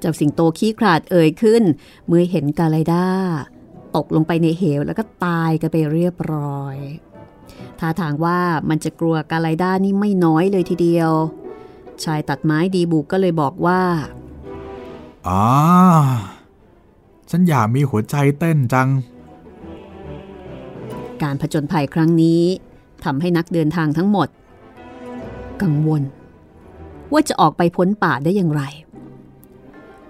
[0.00, 1.62] เจ้าสิงโตขี้ขลาดเอ่ยขึ้น
[2.06, 3.06] เมื่อเห็นกาไลด้า
[3.96, 6.76] ตกลงไปในเหวแล้วก็ตายกันไปเรียบร้อย
[7.78, 11.10] ท่าทางว่ามันจะกลัวกาไลด้านี่ไม่น้อยเลยทีเดียว
[12.04, 13.82] ชายตัดไม้ดีบุกก็เลยบอกว่า
[15.28, 15.44] อ่า
[17.30, 18.88] ฉันอยากมีหัวใจเต้นจัง
[21.22, 22.42] การผจญภัยครั้งนี้
[23.04, 24.28] ทำให้นักเดินทางทั้งหมด
[25.62, 26.02] กังวล
[27.12, 28.62] ว่าจะออกไปพ้นป่าได้อย่างไร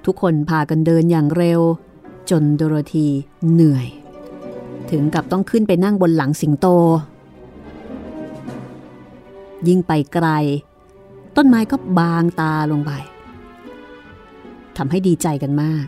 [0.05, 1.61] ทุกคนพากันเดินอย่างเร็ว
[2.31, 3.09] จนโดโรธี
[3.53, 3.89] เหนื่อย
[4.91, 6.67] ถึงกับต้องขึ้นไปนั่งบนหลังสิงโต
[9.69, 10.29] ยิ่งไปไกล
[11.37, 12.93] ต้นไม้ก็บางตาลงไป
[14.77, 15.87] ทำให้ดีใจกันมาก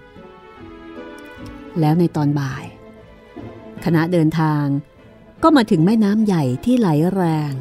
[1.80, 2.64] แล้วในตอนบ่าย
[3.84, 4.64] คณะเดินทาง
[5.42, 7.52] ก็มาถึงแม่น้ำใหญ่ที่ไหลแรง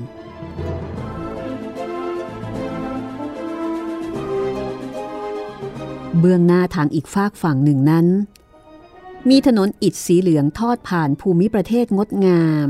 [6.20, 8.08] เบื้องหน้าทางอีกฝากฝั่งหนึ่งนั้น
[9.30, 12.70] มีถนนอิฐสีเหลืองทอดผ่านภูมิประเทศงดงาม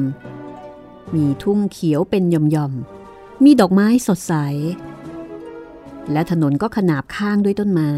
[1.16, 4.34] มีทุ่งเขียวเป็นย่อมๆ มีดอกไม้สดใส
[6.12, 7.94] และถนนก็ขนาบข้างด้วยต้นไม้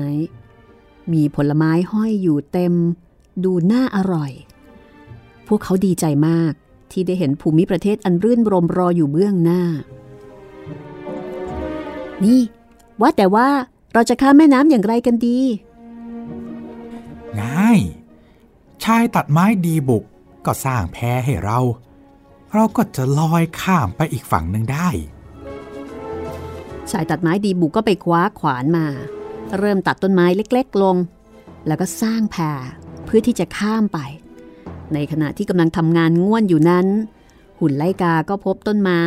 [1.13, 2.73] มีผลไม้ห้อยอยู่เต็ม
[3.43, 4.31] ดูน่าอร่อย
[5.47, 6.53] พวกเขาดีใจมาก
[6.91, 9.63] ที่ได้เห็นภูมิประเทศอันรื่นรมรออยู่เบื้องหน้า
[12.23, 12.41] นี่
[13.01, 13.49] ว่าแต่ว่า
[13.93, 15.39] เราจะข้ามแม่น้ำอย่างไรกันดี
[17.39, 17.79] ง่าย
[18.83, 20.03] ชายตัดไม้ดีบุก
[20.45, 21.59] ก็สร้างแพให้เรา
[22.53, 24.89] เราก็จะลอยข้ามไปอีกฝั่งหนึ่งได้
[26.91, 28.85] ชายตัดไม้ดีบุกก็ไปคว้าขวานมา
[29.57, 30.95] เริ่มตัดต้นไม้เล็ก ๆ ลง
[31.67, 32.35] แล้วก็สร้างแพ
[33.05, 33.99] เพื่อที่จะข้ามไป
[34.93, 36.87] ในขณะที่กำลังทำงานง่วนอยู่นั้น
[37.59, 39.03] หุ่นไลกาก็พบต้นไม้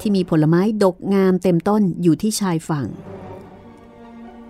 [0.00, 2.86] ที่มีผลไม้ดกงามเต็มต้นอยู่ที่ชายฝั่ง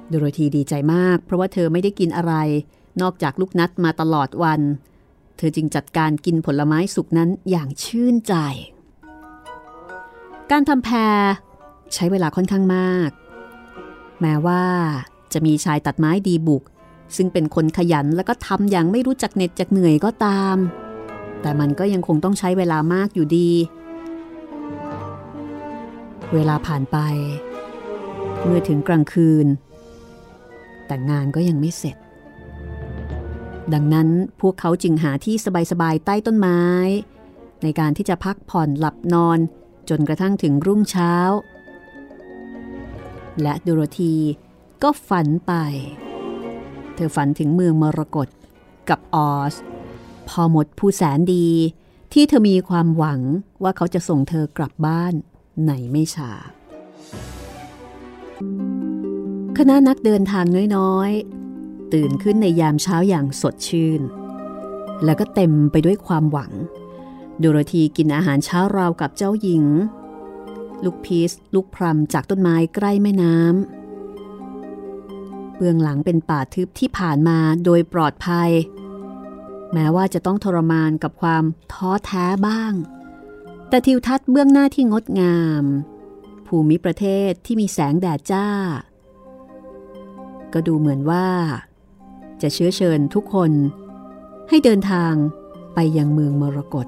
[0.08, 2.34] โดโรธีดีใจมาก เพราะว่าเธอไม่ได้กินอะไร
[3.02, 4.60] นอกจากลูกนัดมาตลอดวัน
[5.36, 8.34] เธอจึงจัดการกินผลไม้สุกนั้นอย่างชื่นใจ
[10.50, 10.96] การทำแพร
[11.94, 13.10] ใช้เวลาค่อนข้างมาก
[14.20, 14.64] แม้ว่า
[15.32, 16.62] จะมีชายตัดไม้ดีบุก
[17.16, 20.56] ซึ่งเป็นคนขยันแล้วก็ทำอย่างไม่รู้จักเหน็ดจักเหนื่อยก็ตาม
[21.40, 23.50] แต่มันก็ยังคงต้องใช้เวลามากอยู่ดี
[26.34, 26.98] เวลาผ่านไป
[28.42, 29.46] เมื่อถึงกลางคืน
[30.86, 31.96] แต่งานก็ยังไม่เสร็จ
[33.74, 34.08] ดังนั้น
[34.40, 35.36] พวกเขาจึงหาที่
[35.70, 36.62] สบายๆใต้ต้นไม้
[37.62, 39.38] ในการที่จะพักผ่อนหลับนอน
[39.88, 41.14] จนกระทั่งถึงรุ่งเช้า
[43.42, 44.16] และดูโรธี
[44.82, 45.52] ก็ฝันไป
[46.94, 48.28] เธอฝันถึงเมืองมรกต
[48.88, 49.54] กับออส
[50.28, 51.48] พอหมดผู้แสนดี
[52.12, 53.20] ที่เธอมีความหวัง
[53.62, 55.14] ว่าเขาจะส่งเธอกลับบ้าน
[55.66, 56.32] ในไม่ช้า
[59.60, 60.46] คณะนักเดินทาง
[60.76, 64.00] น้อยๆ ตื่นขึ้นในยามเช้าอย่างสดชื่น
[65.04, 66.52] แล้วก็เต็มไปด้วยความหวัง
[67.38, 69.64] โดโรธีกินอาหารเช้าราวกับเจ้าหญิง
[70.84, 78.50] ลูกพีชลูกพรำจากต้นไม้ใกล้แม่น้ำเบื้องหลังเป็นป่าทึบที่ผ่านมาโดยปลอดภัย
[79.72, 82.72] แม้ว่าจะต้องทรมานกับความท้อแท้บ้าง
[83.68, 85.64] แต่ทิวทัศน์เบื้องหน้าที่งดงาม
[86.46, 88.48] ภูมิประเทศที่มีแสงแดดจ้า
[90.54, 91.26] ก็ดูเหมือนว่า
[92.42, 93.50] จะเชื้อเชิญทุกคน
[94.48, 95.12] ให้เดินทาง
[95.74, 96.86] ไปยังเมืองมรกต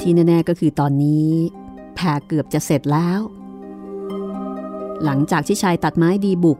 [0.00, 1.28] ที่แน่ๆก็คือตอนนี้
[1.94, 3.20] แผ่เกือบจะเสร็จแล้ว
[5.04, 6.58] หลังจากที่ชายตัดไม้ดีบุก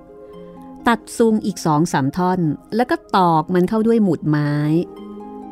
[0.88, 2.40] ตัดซุงอีกสองสามท่อน
[2.76, 4.52] แล้วก็ตอกมันเข้าด้วยหมุดไม้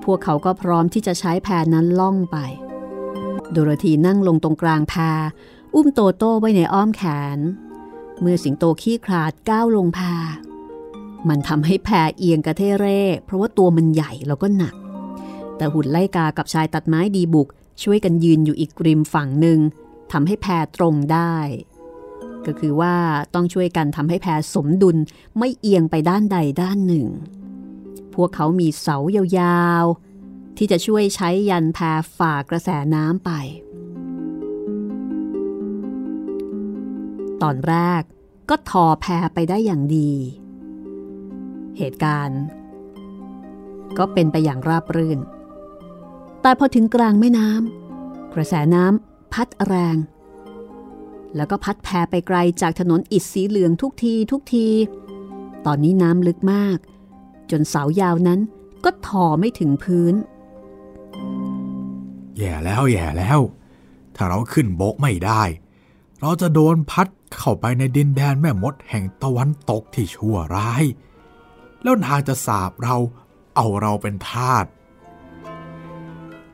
[0.05, 2.36] พวกเขาก็พร้อมที่จะใช้แพรนั้นล่องไป
[3.55, 4.94] โดโรธีนั่งลงตรงกลางแพ
[5.74, 7.02] อุ้มโตโต้ไว้ในอ้อมแข
[7.36, 7.38] น
[8.20, 10.00] เมื่อสิงโตขี้คลาดก้าวลงแพ
[11.28, 11.88] มันทำให้แพ
[12.18, 14.74] เอียงกระเทเร่ เพราะว่าตัวมันใหญ่แล้วก็หนัก
[15.57, 17.48] แต่หุ่นไล่กากับชายตัดไม้ดีบุก
[17.82, 19.59] ช่วยกันยืนอยู่อีกริมฝั่งหนึ่ง
[20.12, 20.46] ทำให้แพ
[20.76, 21.36] ตรงได้
[22.46, 22.94] ก็คือว่า
[23.34, 24.96] ต้องช่วยกันทำให้แพสมดุล
[25.38, 27.07] ไม่เอียงไปด้านใดด้านหนึ่ง
[28.14, 30.14] พวกเขามีเสายาวๆ
[30.57, 31.78] ที่จะช่วยใช้ยันแพ
[32.18, 33.30] ฝ่ากระแสน้ำไป
[37.42, 38.02] ตอนแรก
[38.50, 40.12] ก็ทอแพไปได้อย่างดี
[41.78, 42.42] เหตุการณ์
[43.98, 45.18] ก็เป็นไปอย่างราบรื่น
[46.42, 49.96] แต่พอถึงกลางแม่น้ำกระแสน้ำพัดแรง
[51.36, 54.68] แล้วก็พัดแพไปไกลจากถนนอิฐสีเหลืองทุกทีทุกที
[55.66, 56.78] ตอนนี้น้ำลึกมาก
[57.50, 58.40] จนเสายาวนั้น
[58.84, 60.14] ก็ทอไม่ถึงพื้น
[62.39, 63.41] แย่แล้วแย่แล้ว
[64.16, 65.43] ถ้าเราขึ้นบกไม่ได้
[66.20, 67.09] เราจะโดนพัด
[67.39, 70.85] เข้าไปในดินแดนแม่มดแห่งตะวันตกที่ชั่วร้าย
[71.82, 72.97] แล้วนางจะสาบเรา
[73.57, 74.64] เอาเราเป็นทาส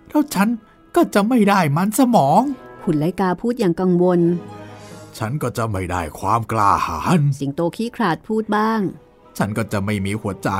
[0.08, 0.48] แล้วฉัน
[0.96, 2.42] ก็จะไม่ได้มันสมอง
[2.84, 4.20] หุ่นไลกาพูดอย่างกังวล
[5.18, 8.80] ฉันก็จะไม่ได้ความกล้าหาญสิงโตขี้ขลาดพูดบ้าง
[9.38, 10.50] ฉันก็จะไม่มีหัวใจ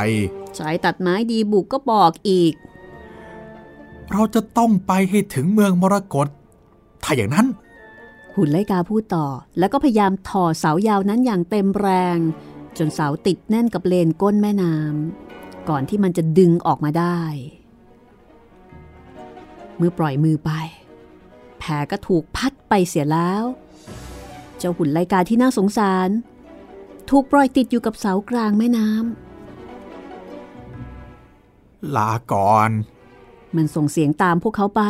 [0.59, 2.53] สายตัดไม้ดีบุกก็บอกอีก
[4.13, 6.27] เราจะต้องไปให้ถึงเมืองมรกต
[7.05, 7.47] ถ้าอย่างนั้น
[8.35, 9.27] หุ่นไลกาพูดต่อ
[9.59, 12.19] แล้วก็พยายามถอเสายาวนั้นอย่างเต็มแรง
[12.79, 17.21] จนเสาติดแน่นกับเลนก้นแม่น้ำก่อนที่มันจะดึงออกมาได้
[19.77, 20.51] เมื่อปล่อยมือไป
[21.59, 23.45] แผลก็ถูกพัดไปเสียแล้ว
[24.59, 26.09] เจ้าหุ่นไลกาที่น่าสงสาร
[27.11, 28.89] ถูกปล่อยติดอยู่กับเสากลางแม่น้
[31.97, 33.00] ลาก่อนำ
[33.57, 34.83] มันส่งเสียงตามพวกเขาไป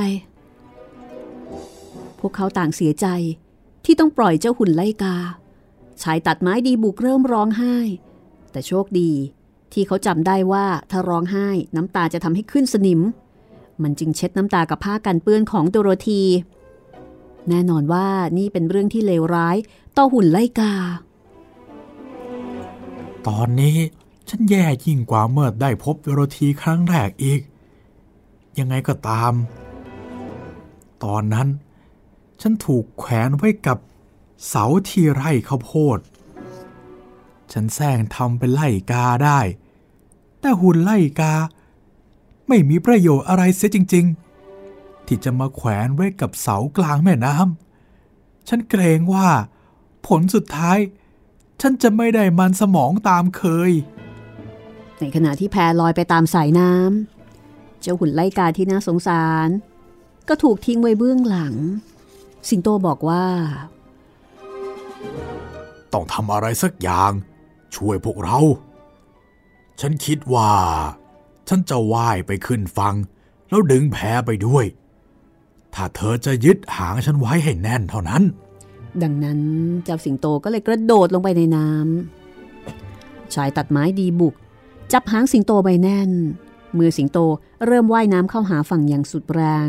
[2.21, 3.07] พวกเขาต่างเสียใจ
[3.85, 5.17] ที่ต้องปล่อยเจ้าหุ่นไลกา
[6.03, 7.77] ชายตัดไม้ดีบุกเริ่มร้องไห้
[8.51, 9.11] แต่โชคดี
[9.73, 13.01] ที่เขาจำได้ว่าถ้าร้องไห้น้ำตาจะทำให้ขึ้นสนิม
[13.83, 16.23] มันจึงเช็ดน้ำตากับผ้ากันเปื้อนของโดโรธี
[17.49, 18.09] แน่นอนว่า
[18.39, 19.57] นี่เป็นเรื่องที่เลวร้าย
[19.97, 20.73] ต่อหุ่นไลกา
[23.27, 23.79] ตอนนี้
[24.29, 27.41] ฉันแย่ยิ่งกว่าเมื่อได้พบโรธีครั้งแรกอีก
[28.61, 29.33] ยังไงก็ตาม
[31.05, 31.49] ตอนนั้น
[32.41, 33.79] ฉันถูกแขวนไว้กับ
[34.49, 35.99] เสาที่ไร่ข้าวโพด
[37.53, 39.41] ฉันแซงทำเป็นไล่กาได้
[40.41, 41.35] แต่หุ่นไล่กา
[42.49, 44.07] ไม่มีประโยชน์อะไรเสียจริง
[44.57, 49.29] ๆ ที่จะมาแขวนไว้กับเสากลางแม่น้ำฉันเกรงว่า
[50.07, 50.79] ผลสุดท้าย
[51.61, 53.73] ฉันจะไม่ได้มันสมองตามเคย
[54.99, 57.20] ในขณะที่แพลอยไปตามสายน้ำ
[57.81, 59.49] เจ้าหุ่นไล่กาที่น่าสงสาร
[60.29, 61.55] ก็ถูกทิ้งไว้เบื้องหลัง
[62.49, 63.25] สิงโตบอกว่า
[65.93, 67.13] ต้องทำอะไรสักอย่าง
[67.75, 68.39] ช่วยพวกเรา
[69.81, 70.53] ฉันคิดว่า
[71.49, 72.95] ฉันจะว่ายไปขึ้นฟัง
[73.49, 74.65] แล้วดึงแพไปด้วย
[75.75, 78.23] ถ้าเธอจะยึดหางฉันไว้ให้แน่นเท่านั้น
[79.03, 79.41] ดังนั้น
[79.85, 84.35] เจ้าสิงโตก็เลยกระโดดลงไปในน้ำชายตัดไม้ดีบุก
[84.93, 86.11] จับหางสิงโตไว้แน่น
[86.79, 87.19] มือสิงโต
[87.67, 89.69] เริ่มว่ายน้ำเข้าหาฝั่งอย่างสุดแรง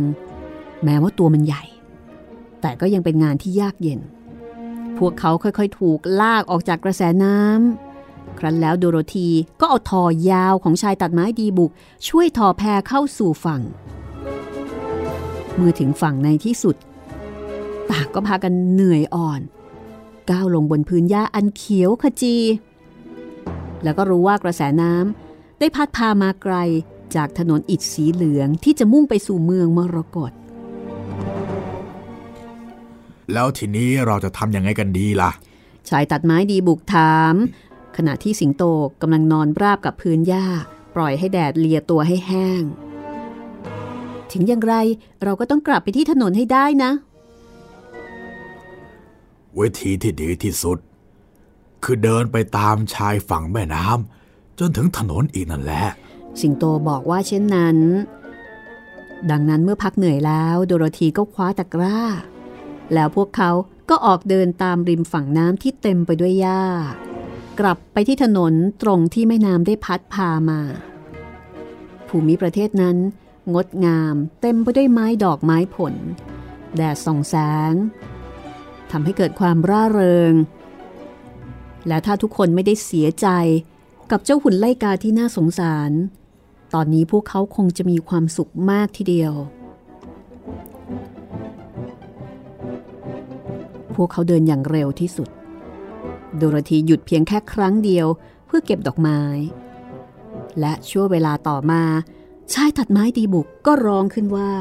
[0.84, 1.64] แม้ว่าตัวมันใหญ่
[2.62, 4.00] แต่ก็ยังเป็นงานที่ยากเย็น
[4.98, 9.30] พวกเขาค่อยๆ ถูกลากออกจากกระแสน้ำครั้นแล้วโดโรธี
[9.60, 11.72] ก็เอาทอยาวของชายตัดไม้ดีบุก
[12.08, 13.62] ช่วยทอแพเข้าสู่ฝั่ง
[15.56, 16.76] เมื่อถึงฝั่งในที่สุด
[17.92, 19.42] ต่างก็พากันเหนื่อยอ่อน
[20.30, 22.38] ก้าวลงบนพื้นหญ้าอันเขียวขจี
[23.84, 26.56] แล้วก็รู้ว่ากระแสน้ำได้พัดพามาไกล
[27.16, 30.32] จากถนนอิฐสีเหลืองที่จะมุ่งไปสู่เมืองมรกต
[33.34, 35.32] แล้วทีนี้เราจะทำยังไงกันดีล่ะ
[35.90, 37.34] ชายตัดไม้ดีบุกถาม
[37.98, 38.64] ขณะที่สิงโต
[39.02, 40.46] กำลังนอนราบกับพื้นหญ้า
[40.96, 42.64] ปล่อยให้แดดเลียตัวให้แห้ง
[44.32, 44.76] ถึงอย่างไร
[45.24, 46.92] เราก็ต้องกลับไปที่ถนนให้ได้นะ
[49.58, 50.78] วิธีที่ดีที่สุด
[51.84, 55.86] คือเดินไปตามชายฝั่งแม่น้ำจนถึงถนนอีกนั่นแหละ
[56.40, 57.78] สิงโตบอกว่าเช่นนั้น
[59.32, 62.00] ดังนั้นเมื่อพักเหนื่อยแล้วโดโรธีก็คว้าตะกร้า
[62.94, 63.52] แล้วพวกเขา
[63.90, 66.62] ก็ออกเดินตามริมฝั่งน้ำที่เต็มไปด้วยหญ้า
[67.60, 70.60] กลับไปที่ถนนตรงที่แม่น้ำได้พัดพามา
[72.08, 72.98] ภูมิประเทศนั้น
[73.54, 75.94] งดงามเต็มไปด้วยไม้ดอกไม้ผล
[76.76, 77.36] แดดส่องแส
[77.72, 77.74] ง
[78.92, 80.34] ทำให้เกิดความร่าเริง
[81.88, 83.28] และถ้าทุกคนไม่ได้เสียใจ
[84.12, 85.92] กับเจ้าหุ่นไล่กาที่น่าสงสาร
[86.74, 89.34] ตอนนี้พวกเขาคงจะมีความสุขมากทีเดียว
[93.96, 95.30] พวกเขาเดินอย่างเร็วที่สุด
[96.38, 98.08] โดโรธีหยุดเพียงแค่ครั้งเดียว
[98.46, 99.22] เพื่อเก็บดอกไม้
[100.60, 101.82] และชั่วเวลาต่อมา
[102.54, 104.52] ชายตัดไม้ตีบุกก็ร้องขึ้นว่า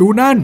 [0.00, 0.38] ดูนั่น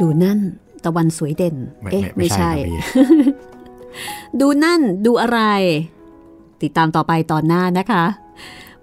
[0.00, 0.38] ดูนั่น
[0.84, 2.78] ตะวันสวยเด่นไม่เอ๊ะ ไม่ไม่ใช่ครับพี่
[4.40, 5.40] ดูนั่นดูอะไร
[6.62, 8.04] ติดตามต่อไปตอนหน้านะคะ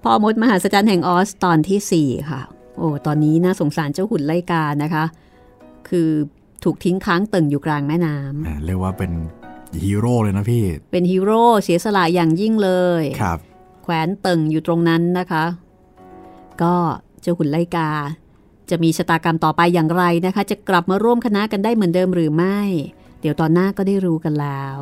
[0.03, 2.41] พ่อมดมหาสจรรย์แห่งออสตอนที่ 4 ค่ะ
[2.77, 5.05] โอ้ตอนนี้น่าสงสารเจ้าหุ่นไล่กานะคะ
[5.89, 6.09] คือ
[6.63, 9.11] ถูกทิ้งค้างตึงอยู่กลางแม่น้ำอ่าเรียกว่าเป็น
[9.83, 13.39] ฮีโร่เลยนะพี่ เป็นฮีโร่เสียสละอย่างยิ่งเลยครับ
[13.83, 15.45] แขวนตึงอยู่ตรงนั้นนะคะ
[16.61, 16.75] ก็
[17.21, 17.89] เจ้าขุนไลกา
[18.69, 22.59] จะมีชะตากรรมต่อไปอย่างไรนะคะ จะกลับมาร่วมคณะกันได้เหมือนเดิมหรือไม่
[23.21, 24.77] เดี๋ยวตอนหน้าก็ได้รู้กันแล้ว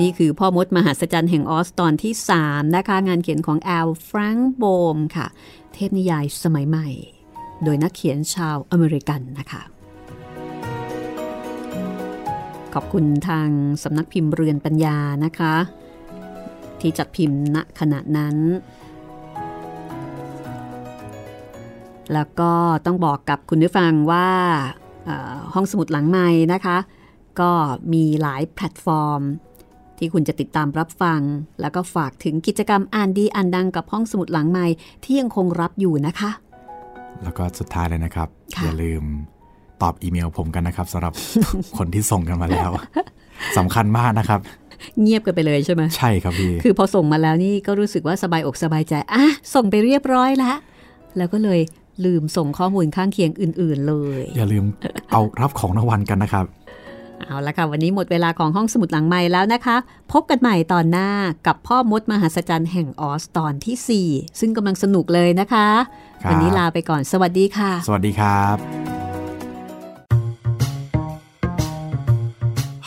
[0.00, 4.64] นี่คือพ่อมดมหัศจรรย์แห่งออสตอนที่ 3 นะคะ งานเขียนของแอลฟรังก์โบ
[4.96, 5.26] มค่ะ
[5.72, 6.88] เทพนิยายสมัยใหม่
[7.64, 9.62] โดยนักเขียนชาวอเมริกันนะคะ
[12.74, 13.48] ขอบคุณทาง
[13.82, 15.54] สำนักพิมพ์เรือนปัญญานะคะ
[16.80, 18.36] ที่จัดพิมพ์ณขณะนั้น
[22.12, 22.52] แล้วก็
[22.86, 24.28] ต้องบอกกับคุณผู้ฟังว่า
[25.54, 26.76] ห้องสมุดหลังไม้นะคะ
[27.40, 27.50] ก็
[27.92, 29.22] มีหลายแพลตฟอร์ม
[29.98, 31.20] ที่คุณจะติดตามรับฟัง
[31.60, 34.66] แล้วก็ฝากถึงกิจกรรมอ่านดีอ่านดังกับห้องสมุดหลังไม้
[35.04, 36.30] ที่ยังคงรับอยู่นะคะ
[37.22, 39.04] แล้วก็สุดท้ายเลยนะครับค่ะอย่าลืม
[39.82, 41.12] ตอบอีเมลผมกันนะครับสำหรับ
[41.78, 42.70] คนที่ส่งกันมาแล้ว
[43.56, 44.40] สำคัญมากนะครับ
[45.00, 49.24] เงียบกันไปเลยใช่ไหมใช่ครับพี่ คือพอส่งมาแล้วนี่ก็รู้สึกว่าสบายอกสบายใจอะ
[49.54, 50.56] ส่งไปเรียบร้อยแล้ว
[51.16, 51.60] แล้วก็เลย
[52.04, 54.64] ลืมส่งข้อมูลข้างเคียงอื่น ๆ เลย อย่าลืม
[55.12, 56.44] เอารับของรางวัลกันนะครับ
[57.26, 59.76] เอาละค่ะ วันนี้หมดเวลาของห้องสมุดหลังใหม่แล้วนะคะ
[60.12, 61.08] พบกันใหม่ตอนหน้า
[61.46, 65.68] กับพ่อมดมหัศจรรย์แห่งออสตอนที่ 4 ซึ่งกำลังสนุกเลยนะคะ
[66.22, 68.56] ครับวันนี้ลาไปก่อนสวัสดีค่ะ สวัสดีครับ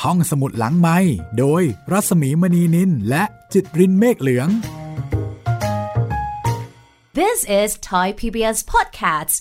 [0.04, 0.98] ห้องสมุดหลังไม้
[1.40, 3.24] โดยรัศมีมณีนินและ
[3.54, 4.50] จิตรินเมฆเหลือง
[7.20, 9.38] This is Thai PBS Podcasts.